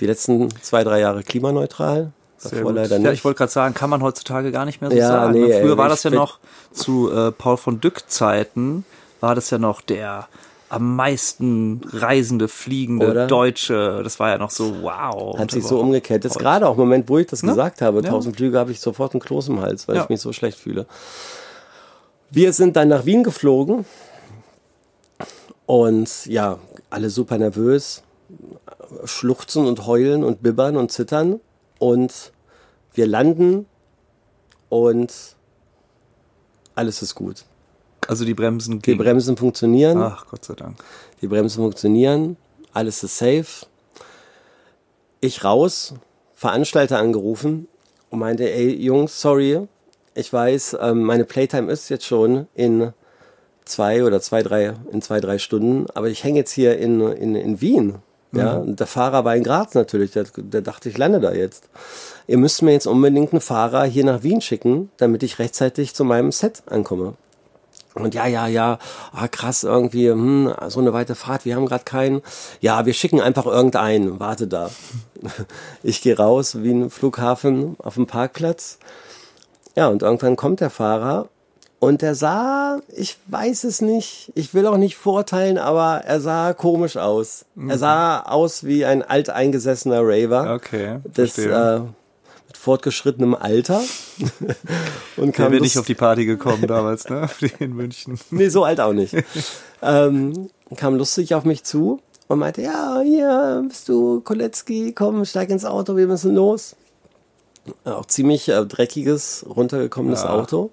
[0.00, 2.12] Die letzten zwei, drei Jahre klimaneutral.
[2.42, 3.06] Davor leider nicht.
[3.06, 5.32] Ja, ich wollte gerade sagen, kann man heutzutage gar nicht mehr so Ja, sagen.
[5.32, 5.60] nee, ne?
[5.60, 6.38] Früher ey, war das ja noch
[6.70, 8.84] zu äh, Paul von Dyck Zeiten,
[9.20, 10.28] war das ja noch der
[10.68, 13.26] am meisten reisende, fliegende Oder?
[13.28, 14.00] Deutsche.
[14.02, 15.38] Das war ja noch so, wow.
[15.38, 16.24] Hat sich so umgekehrt.
[16.24, 17.50] Jetzt gerade auch im Moment, wo ich das Ne?
[17.50, 20.02] gesagt habe, tausend Flüge, habe ich sofort einen Kloß im Hals, weil Ja.
[20.02, 20.86] ich mich so schlecht fühle.
[22.30, 23.84] Wir sind dann nach Wien geflogen
[25.66, 26.58] und ja,
[26.90, 28.02] alle super nervös,
[29.04, 31.40] schluchzen und heulen und bibbern und zittern
[31.78, 32.32] und
[32.94, 33.66] wir landen
[34.68, 35.12] und
[36.74, 37.44] alles ist gut.
[38.08, 38.98] Also die Bremsen Die gingen.
[38.98, 39.98] Bremsen funktionieren.
[40.00, 40.76] Ach, Gott sei Dank.
[41.20, 42.36] Die Bremsen funktionieren,
[42.72, 43.66] alles ist safe.
[45.20, 45.94] Ich raus,
[46.34, 47.68] Veranstalter angerufen
[48.10, 49.66] und meinte, ey Jungs, sorry,
[50.14, 52.92] ich weiß, ähm, meine Playtime ist jetzt schon in
[53.64, 57.34] zwei oder zwei, drei, in zwei, drei Stunden, aber ich hänge jetzt hier in, in,
[57.34, 57.96] in Wien.
[58.38, 61.68] Ja, und der Fahrer war in Graz natürlich, der, der dachte, ich lande da jetzt.
[62.26, 66.04] Ihr müsst mir jetzt unbedingt einen Fahrer hier nach Wien schicken, damit ich rechtzeitig zu
[66.04, 67.14] meinem Set ankomme.
[67.94, 68.78] Und ja, ja, ja,
[69.12, 72.20] ah, krass, irgendwie, hm, so eine weite Fahrt, wir haben gerade keinen.
[72.60, 74.70] Ja, wir schicken einfach irgendeinen, warte da.
[75.82, 78.78] Ich gehe raus, wie ein Flughafen auf dem Parkplatz.
[79.76, 81.28] Ja, und irgendwann kommt der Fahrer
[81.78, 86.52] und der sah, ich weiß es nicht, ich will auch nicht vorteilen, aber er sah
[86.54, 87.44] komisch aus.
[87.68, 90.54] Er sah aus wie ein alteingesessener Raver.
[90.54, 93.82] Okay, Das, äh, mit fortgeschrittenem Alter.
[95.16, 97.28] und kam wäre nicht auf die Party gekommen damals, ne?
[97.58, 98.18] In München.
[98.30, 99.14] Nee, so alt auch nicht.
[99.82, 105.50] ähm, kam lustig auf mich zu und meinte, ja, hier bist du, Kolecki, komm, steig
[105.50, 106.74] ins Auto, wir müssen los.
[107.84, 110.30] Auch ziemlich äh, dreckiges, runtergekommenes Ja.
[110.30, 110.70] Auto.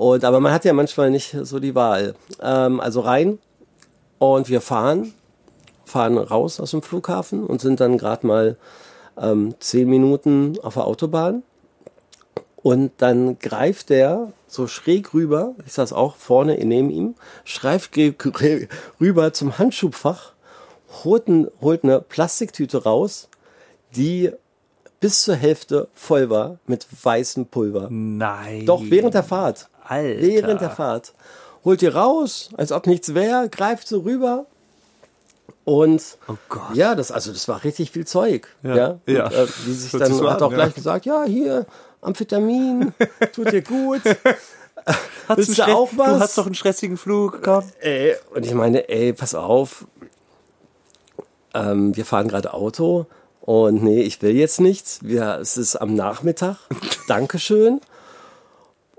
[0.00, 2.14] Und, aber man hat ja manchmal nicht so die Wahl.
[2.40, 3.38] Ähm, also rein
[4.18, 5.12] und wir fahren,
[5.84, 8.56] fahren raus aus dem Flughafen und sind dann gerade mal
[9.20, 11.42] ähm, zehn Minuten auf der Autobahn.
[12.62, 18.14] Und dann greift der so schräg rüber, ich saß auch vorne neben ihm, schreibt ge-
[18.98, 20.32] rüber zum Handschubfach,
[21.04, 23.28] holt, ein, holt eine Plastiktüte raus,
[23.94, 24.30] die
[24.98, 27.88] bis zur Hälfte voll war mit weißem Pulver.
[27.90, 28.64] Nein.
[28.64, 29.68] Doch, während der Fahrt.
[29.90, 30.20] Alter.
[30.22, 31.12] Während der Fahrt.
[31.64, 34.46] Holt die raus, als ob nichts wäre, greift so rüber.
[35.64, 36.34] Und Oh
[36.72, 38.48] ja, das, also das war richtig viel Zeug.
[38.62, 38.88] Ja, Ja.
[38.88, 39.26] Und, ja.
[39.26, 40.56] Äh, wie sich Hört dann so hat an, auch ja.
[40.56, 41.66] gleich gesagt, ja, hier,
[42.00, 42.94] Amphetamin,
[43.34, 44.00] tut dir gut.
[45.28, 46.08] Hast du du auch was?
[46.08, 47.64] Du hast doch einen stressigen Flug, komm.
[47.80, 49.86] Ey, und ich meine, ey, pass auf.
[51.52, 53.06] Ähm, wir fahren gerade Auto
[53.40, 55.00] und nee, ich will jetzt nichts.
[55.02, 56.56] Wir, es ist am Nachmittag.
[57.08, 57.80] Dankeschön.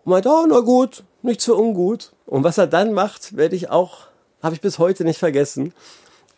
[0.03, 2.11] Und meint, oh, na gut, nichts für ungut.
[2.25, 4.07] Und was er dann macht, werde ich auch,
[4.41, 5.73] habe ich bis heute nicht vergessen.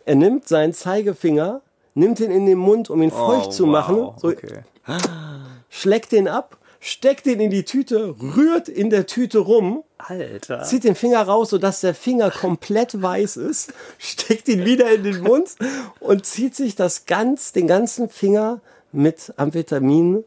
[0.05, 1.61] Er nimmt seinen Zeigefinger,
[1.93, 4.19] nimmt ihn in den Mund, um ihn feucht zu machen, Oh, wow.
[4.21, 4.63] so Okay.
[5.69, 10.63] schlägt den ab, steckt den in die Tüte, rührt in der Tüte rum, Alter.
[10.63, 15.21] zieht den Finger raus, sodass der Finger komplett weiß ist, steckt ihn wieder in den
[15.21, 15.51] Mund
[16.01, 18.59] und zieht sich das ganz, den ganzen Finger
[18.91, 20.25] mit Amphetamin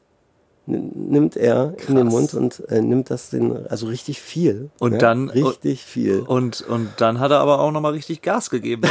[0.67, 4.71] nimmt er in den Mund und äh, nimmt das den, also richtig viel.
[4.79, 4.99] Und ne?
[4.99, 6.21] dann- richtig viel.
[6.21, 8.83] Und, und dann hat er aber auch nochmal richtig Gas gegeben.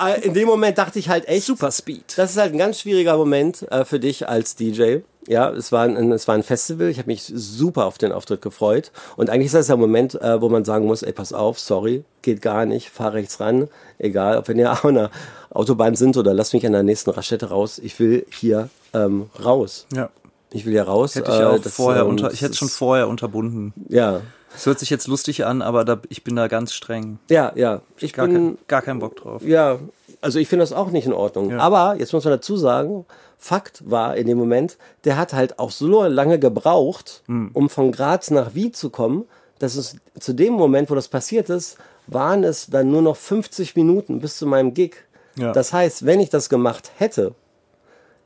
[0.00, 2.04] Äh, In dem Moment dachte ich halt echt, Super Speed.
[2.16, 4.98] Das ist halt ein ganz schwieriger Moment äh, für dich als DJ.
[5.28, 6.88] Ja, es war ein, es war ein Festival.
[6.88, 8.90] Ich habe mich super auf den Auftritt gefreut.
[9.16, 12.04] Und eigentlich ist das der Moment, äh, wo man sagen muss, ey, pass auf, sorry,
[12.22, 13.68] geht gar nicht, fahr rechts ran.
[13.98, 15.10] Egal, ob wir näher an der
[15.50, 17.78] Autobahn sind oder lass mich an der nächsten Raststätte raus.
[17.82, 19.86] Ich will hier ähm, raus.
[19.94, 20.08] Ja.
[20.52, 21.14] Ich will hier raus.
[21.14, 23.72] Hätte ich Äh, auch das, vorher ähm, unter, ich hätte schon vorher unterbunden.
[23.88, 24.22] Ja,
[24.56, 27.18] Es hört sich jetzt lustig an, aber da, ich bin da ganz streng.
[27.28, 27.82] ja, ja.
[27.98, 29.42] Ich Gar, bin, kein, gar keinen Bock drauf.
[29.44, 29.78] Ja,
[30.22, 31.52] also ich finde das auch nicht in Ordnung.
[31.60, 33.04] Aber jetzt muss man dazu sagen,
[33.42, 37.50] Fakt war in dem Moment, der hat halt auch so lange gebraucht, Hm.
[37.54, 39.24] um von Graz nach Wien zu kommen,
[39.58, 43.76] dass es zu dem Moment, wo das passiert ist, waren es dann nur noch 50
[43.76, 44.96] Minuten bis zu meinem Gig.
[45.36, 45.52] Ja.
[45.52, 47.34] Das heißt, wenn ich das gemacht hätte,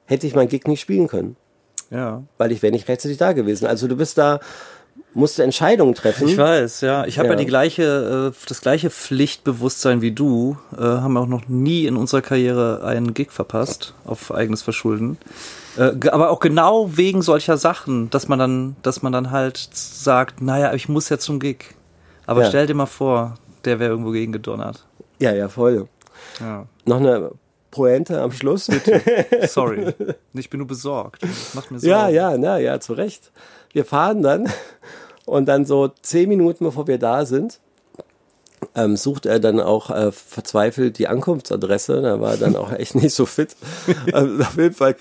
[0.07, 1.37] hätte ich mein Gig nicht spielen können,
[1.91, 2.23] Ja.
[2.39, 3.67] weil ich wäre nicht rechtzeitig da gewesen.
[3.67, 4.41] Also du bist da,
[5.15, 6.29] musst Entscheidungen treffen.
[6.29, 7.07] Ich weiß, ja.
[7.07, 7.35] Ich habe ja.
[7.35, 7.39] Ja.
[7.39, 10.57] die gleiche, äh, das gleiche Pflichtbewusstsein wie du.
[10.77, 15.19] Äh, haben auch noch nie in unserer Karriere einen Gig verpasst, auf eigenes Verschulden.
[15.77, 20.43] Äh, aber auch genau wegen solcher Sachen, dass man dann, dass man dann halt sagt,
[20.43, 21.75] naja, ich muss ja zum Gig.
[22.27, 22.49] Aber Ja.
[22.49, 23.35] stell dir mal vor,
[23.65, 24.85] der wäre irgendwo gegen gedonnert.
[25.19, 25.89] Ja, ja, voll.
[26.41, 26.67] Ja.
[26.85, 27.31] Noch eine
[27.71, 28.69] Pointe am Schluss.
[29.49, 29.93] Sorry.
[30.33, 31.23] Ich bin nur besorgt.
[31.55, 31.91] Macht mir Sorgen.
[31.91, 33.31] Ja, ja, na ja, zu Recht.
[33.73, 34.49] Wir fahren dann
[35.27, 37.61] und dann so zehn Minuten bevor wir da sind,
[38.75, 42.03] ähm, sucht er dann auch äh, verzweifelt die Ankunftsadresse.
[42.03, 43.57] Da war er dann auch echt nicht so fit.
[44.13, 44.97] also auf jeden Fall,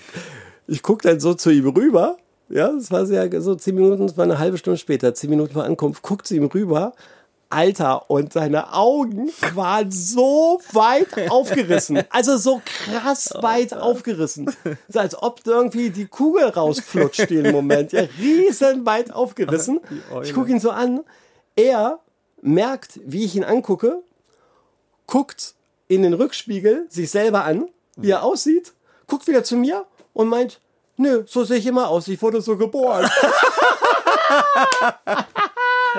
[0.66, 2.16] ich gucke dann so zu ihm rüber.
[2.50, 5.54] Ja, das war sehr, so zehn Minuten, das war eine halbe Stunde später, zehn Minuten
[5.54, 6.92] vor Ankunft, guckt zu ihm rüber.
[7.54, 12.02] Alter, und seine Augen waren so weit aufgerissen.
[12.10, 14.54] Also so krass weit aufgerissen.
[14.88, 17.92] So als ob irgendwie die Kugel rausflutscht den Moment.
[17.92, 19.80] Ja, riesen weit aufgerissen.
[20.22, 21.00] Ich gucke ihn so an.
[21.56, 21.98] Er
[22.42, 24.02] merkt, wie ich ihn angucke,
[25.06, 25.54] guckt
[25.88, 28.72] in den Rückspiegel sich selber an, wie er aussieht,
[29.06, 30.60] guckt wieder zu mir und meint,
[30.96, 33.08] nö, so sehe ich immer aus, ich wurde so geboren.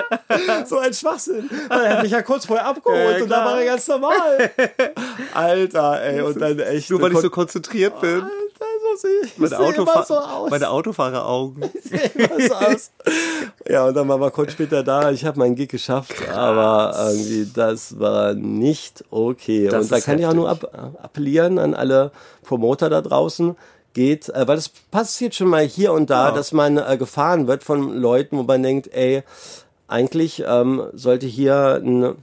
[0.66, 1.48] so ein Schwachsinn.
[1.70, 4.50] Er hat mich ja kurz vorher abgeholt Ja, und da war er ganz normal.
[5.34, 6.90] Alter, ey, und dann echt.
[6.90, 8.22] Nur weil ich so konzentriert bin.
[8.22, 8.30] Alter,
[8.92, 9.32] so sehe ich.
[9.32, 10.50] Ich Meine, sehe immer Autofa so aus.
[10.50, 11.62] meine Autofahreraugen.
[12.14, 12.90] immer so aus.
[13.68, 15.10] Ja, und dann waren wir kurz später da.
[15.10, 19.68] Ich habe meinen Gig geschafft, aber irgendwie das war nicht okay.
[19.68, 22.12] Das und da kann ich auch nur appellieren an alle
[22.44, 23.56] Promoter da draußen.
[23.92, 26.34] Geht, äh, weil das passiert schon mal hier und da, Ja.
[26.34, 29.22] dass man äh, gefahren wird von Leuten, wo man denkt, ey,
[29.88, 32.14] eigentlich ähm, sollte hier ein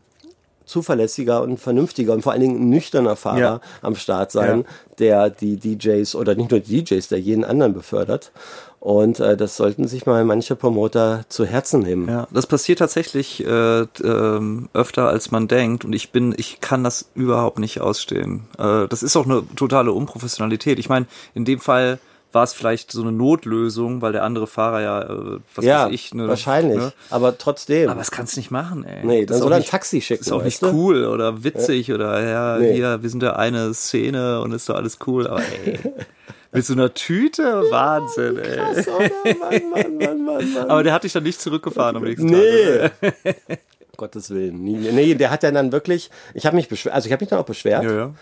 [0.66, 3.62] zuverlässiger und vernünftiger und vor allen Dingen nüchterner Fahrer Ja.
[3.82, 4.66] am Start sein,
[4.98, 8.32] der die DJs oder nicht nur die DJs, der jeden anderen befördert.
[8.80, 12.08] Und äh, das sollten sich mal manche Promoter zu Herzen nehmen.
[12.10, 16.84] Ja, das passiert tatsächlich äh, ähm, öfter als man denkt und ich bin, ich kann
[16.84, 18.42] das überhaupt nicht ausstehen.
[18.58, 20.80] Äh, das ist auch eine totale Unprofessionalität.
[20.80, 22.00] Ich meine, in dem Fall
[22.34, 25.94] war es vielleicht so eine Notlösung, weil der andere Fahrer ja, äh, was ja, weiß
[25.94, 26.78] ich, ne, wahrscheinlich.
[26.80, 26.92] Ne?
[27.10, 27.90] Aber trotzdem.
[27.90, 29.06] Aber das kannst du nicht machen, ey.
[29.06, 30.22] nee, dann soll er ein Taxi schicken.
[30.24, 30.68] ist auch nicht du?
[30.72, 32.74] cool oder witzig oder ja, Nee.
[32.74, 35.80] hier, wir sind ja eine Szene und ist doch alles cool, aber ey,
[36.52, 38.58] mit so einer Tüte, Wahnsinn, ey.
[38.58, 39.10] Krass, oder?
[39.40, 40.70] Mann, Mann, Mann, Mann, Mann.
[40.70, 42.80] Aber der hat dich dann nicht zurückgefahren am nächsten Nee.
[42.80, 42.94] Tag.
[43.98, 44.64] Gottes Willen.
[44.64, 47.30] Nie, nee, der hat ja dann wirklich, ich habe mich beschwert, also ich habe mich
[47.30, 47.84] dann auch beschwert.
[47.84, 48.14] Ja, ja.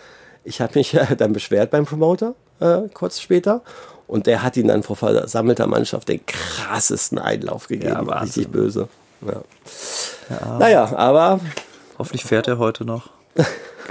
[0.44, 3.62] Ich habe mich dann beschwert beim Promoter, äh, kurz später.
[4.06, 7.92] Und der hat ihn dann vor versammelter Mannschaft den krassesten Einlauf gegeben.
[7.92, 8.44] Ja, Wahnsinn.
[8.44, 8.88] Richtig böse.
[9.26, 10.58] Ja.
[10.58, 11.40] Naja, aber
[11.98, 13.10] Hoffentlich fährt er heute noch.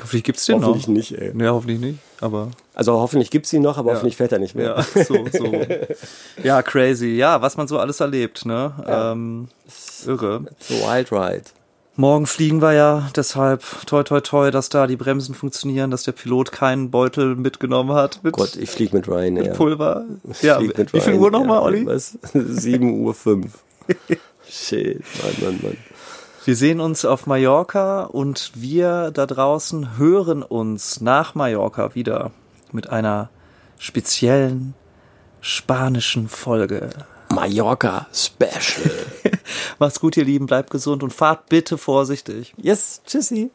[0.01, 0.93] Hoffentlich gibt's den hoffentlich noch.
[0.95, 1.31] nicht, ey.
[1.37, 4.83] Ja, hoffentlich nicht, aber Also hoffentlich gibt's ihn noch, aber hoffentlich fährt er nicht mehr.
[4.95, 5.51] ja, so, so.
[6.43, 7.09] Ja, crazy.
[7.15, 8.73] Ja, was man so alles erlebt, ne?
[8.87, 9.47] Ähm,
[10.05, 10.45] irre.
[10.59, 11.43] So Wild Ride.
[11.97, 16.13] Morgen fliegen wir ja, deshalb toi toi toi, dass da die Bremsen funktionieren, dass der
[16.13, 19.53] Pilot keinen Beutel mitgenommen hat mit Gott, ich flieg mit Ryanair.
[19.53, 20.05] Pulver.
[20.29, 21.85] Ich Ja, mit wie viel Uhr nochmal, Olli?
[21.85, 22.17] Was?
[22.33, 23.59] 7 Uhr 5.
[24.49, 25.77] Shit, Mann, Mann, Mann.
[26.45, 32.31] Wir sehen uns auf Mallorca und wir da draußen hören uns nach Mallorca wieder
[32.71, 33.29] mit einer
[33.77, 34.75] speziellen
[35.41, 36.89] spanischen Folge.
[37.29, 38.91] Mallorca Special.
[39.79, 42.53] Macht's gut, ihr Lieben, bleibt gesund und fahrt bitte vorsichtig.
[42.57, 43.51] Yes, tschüssi.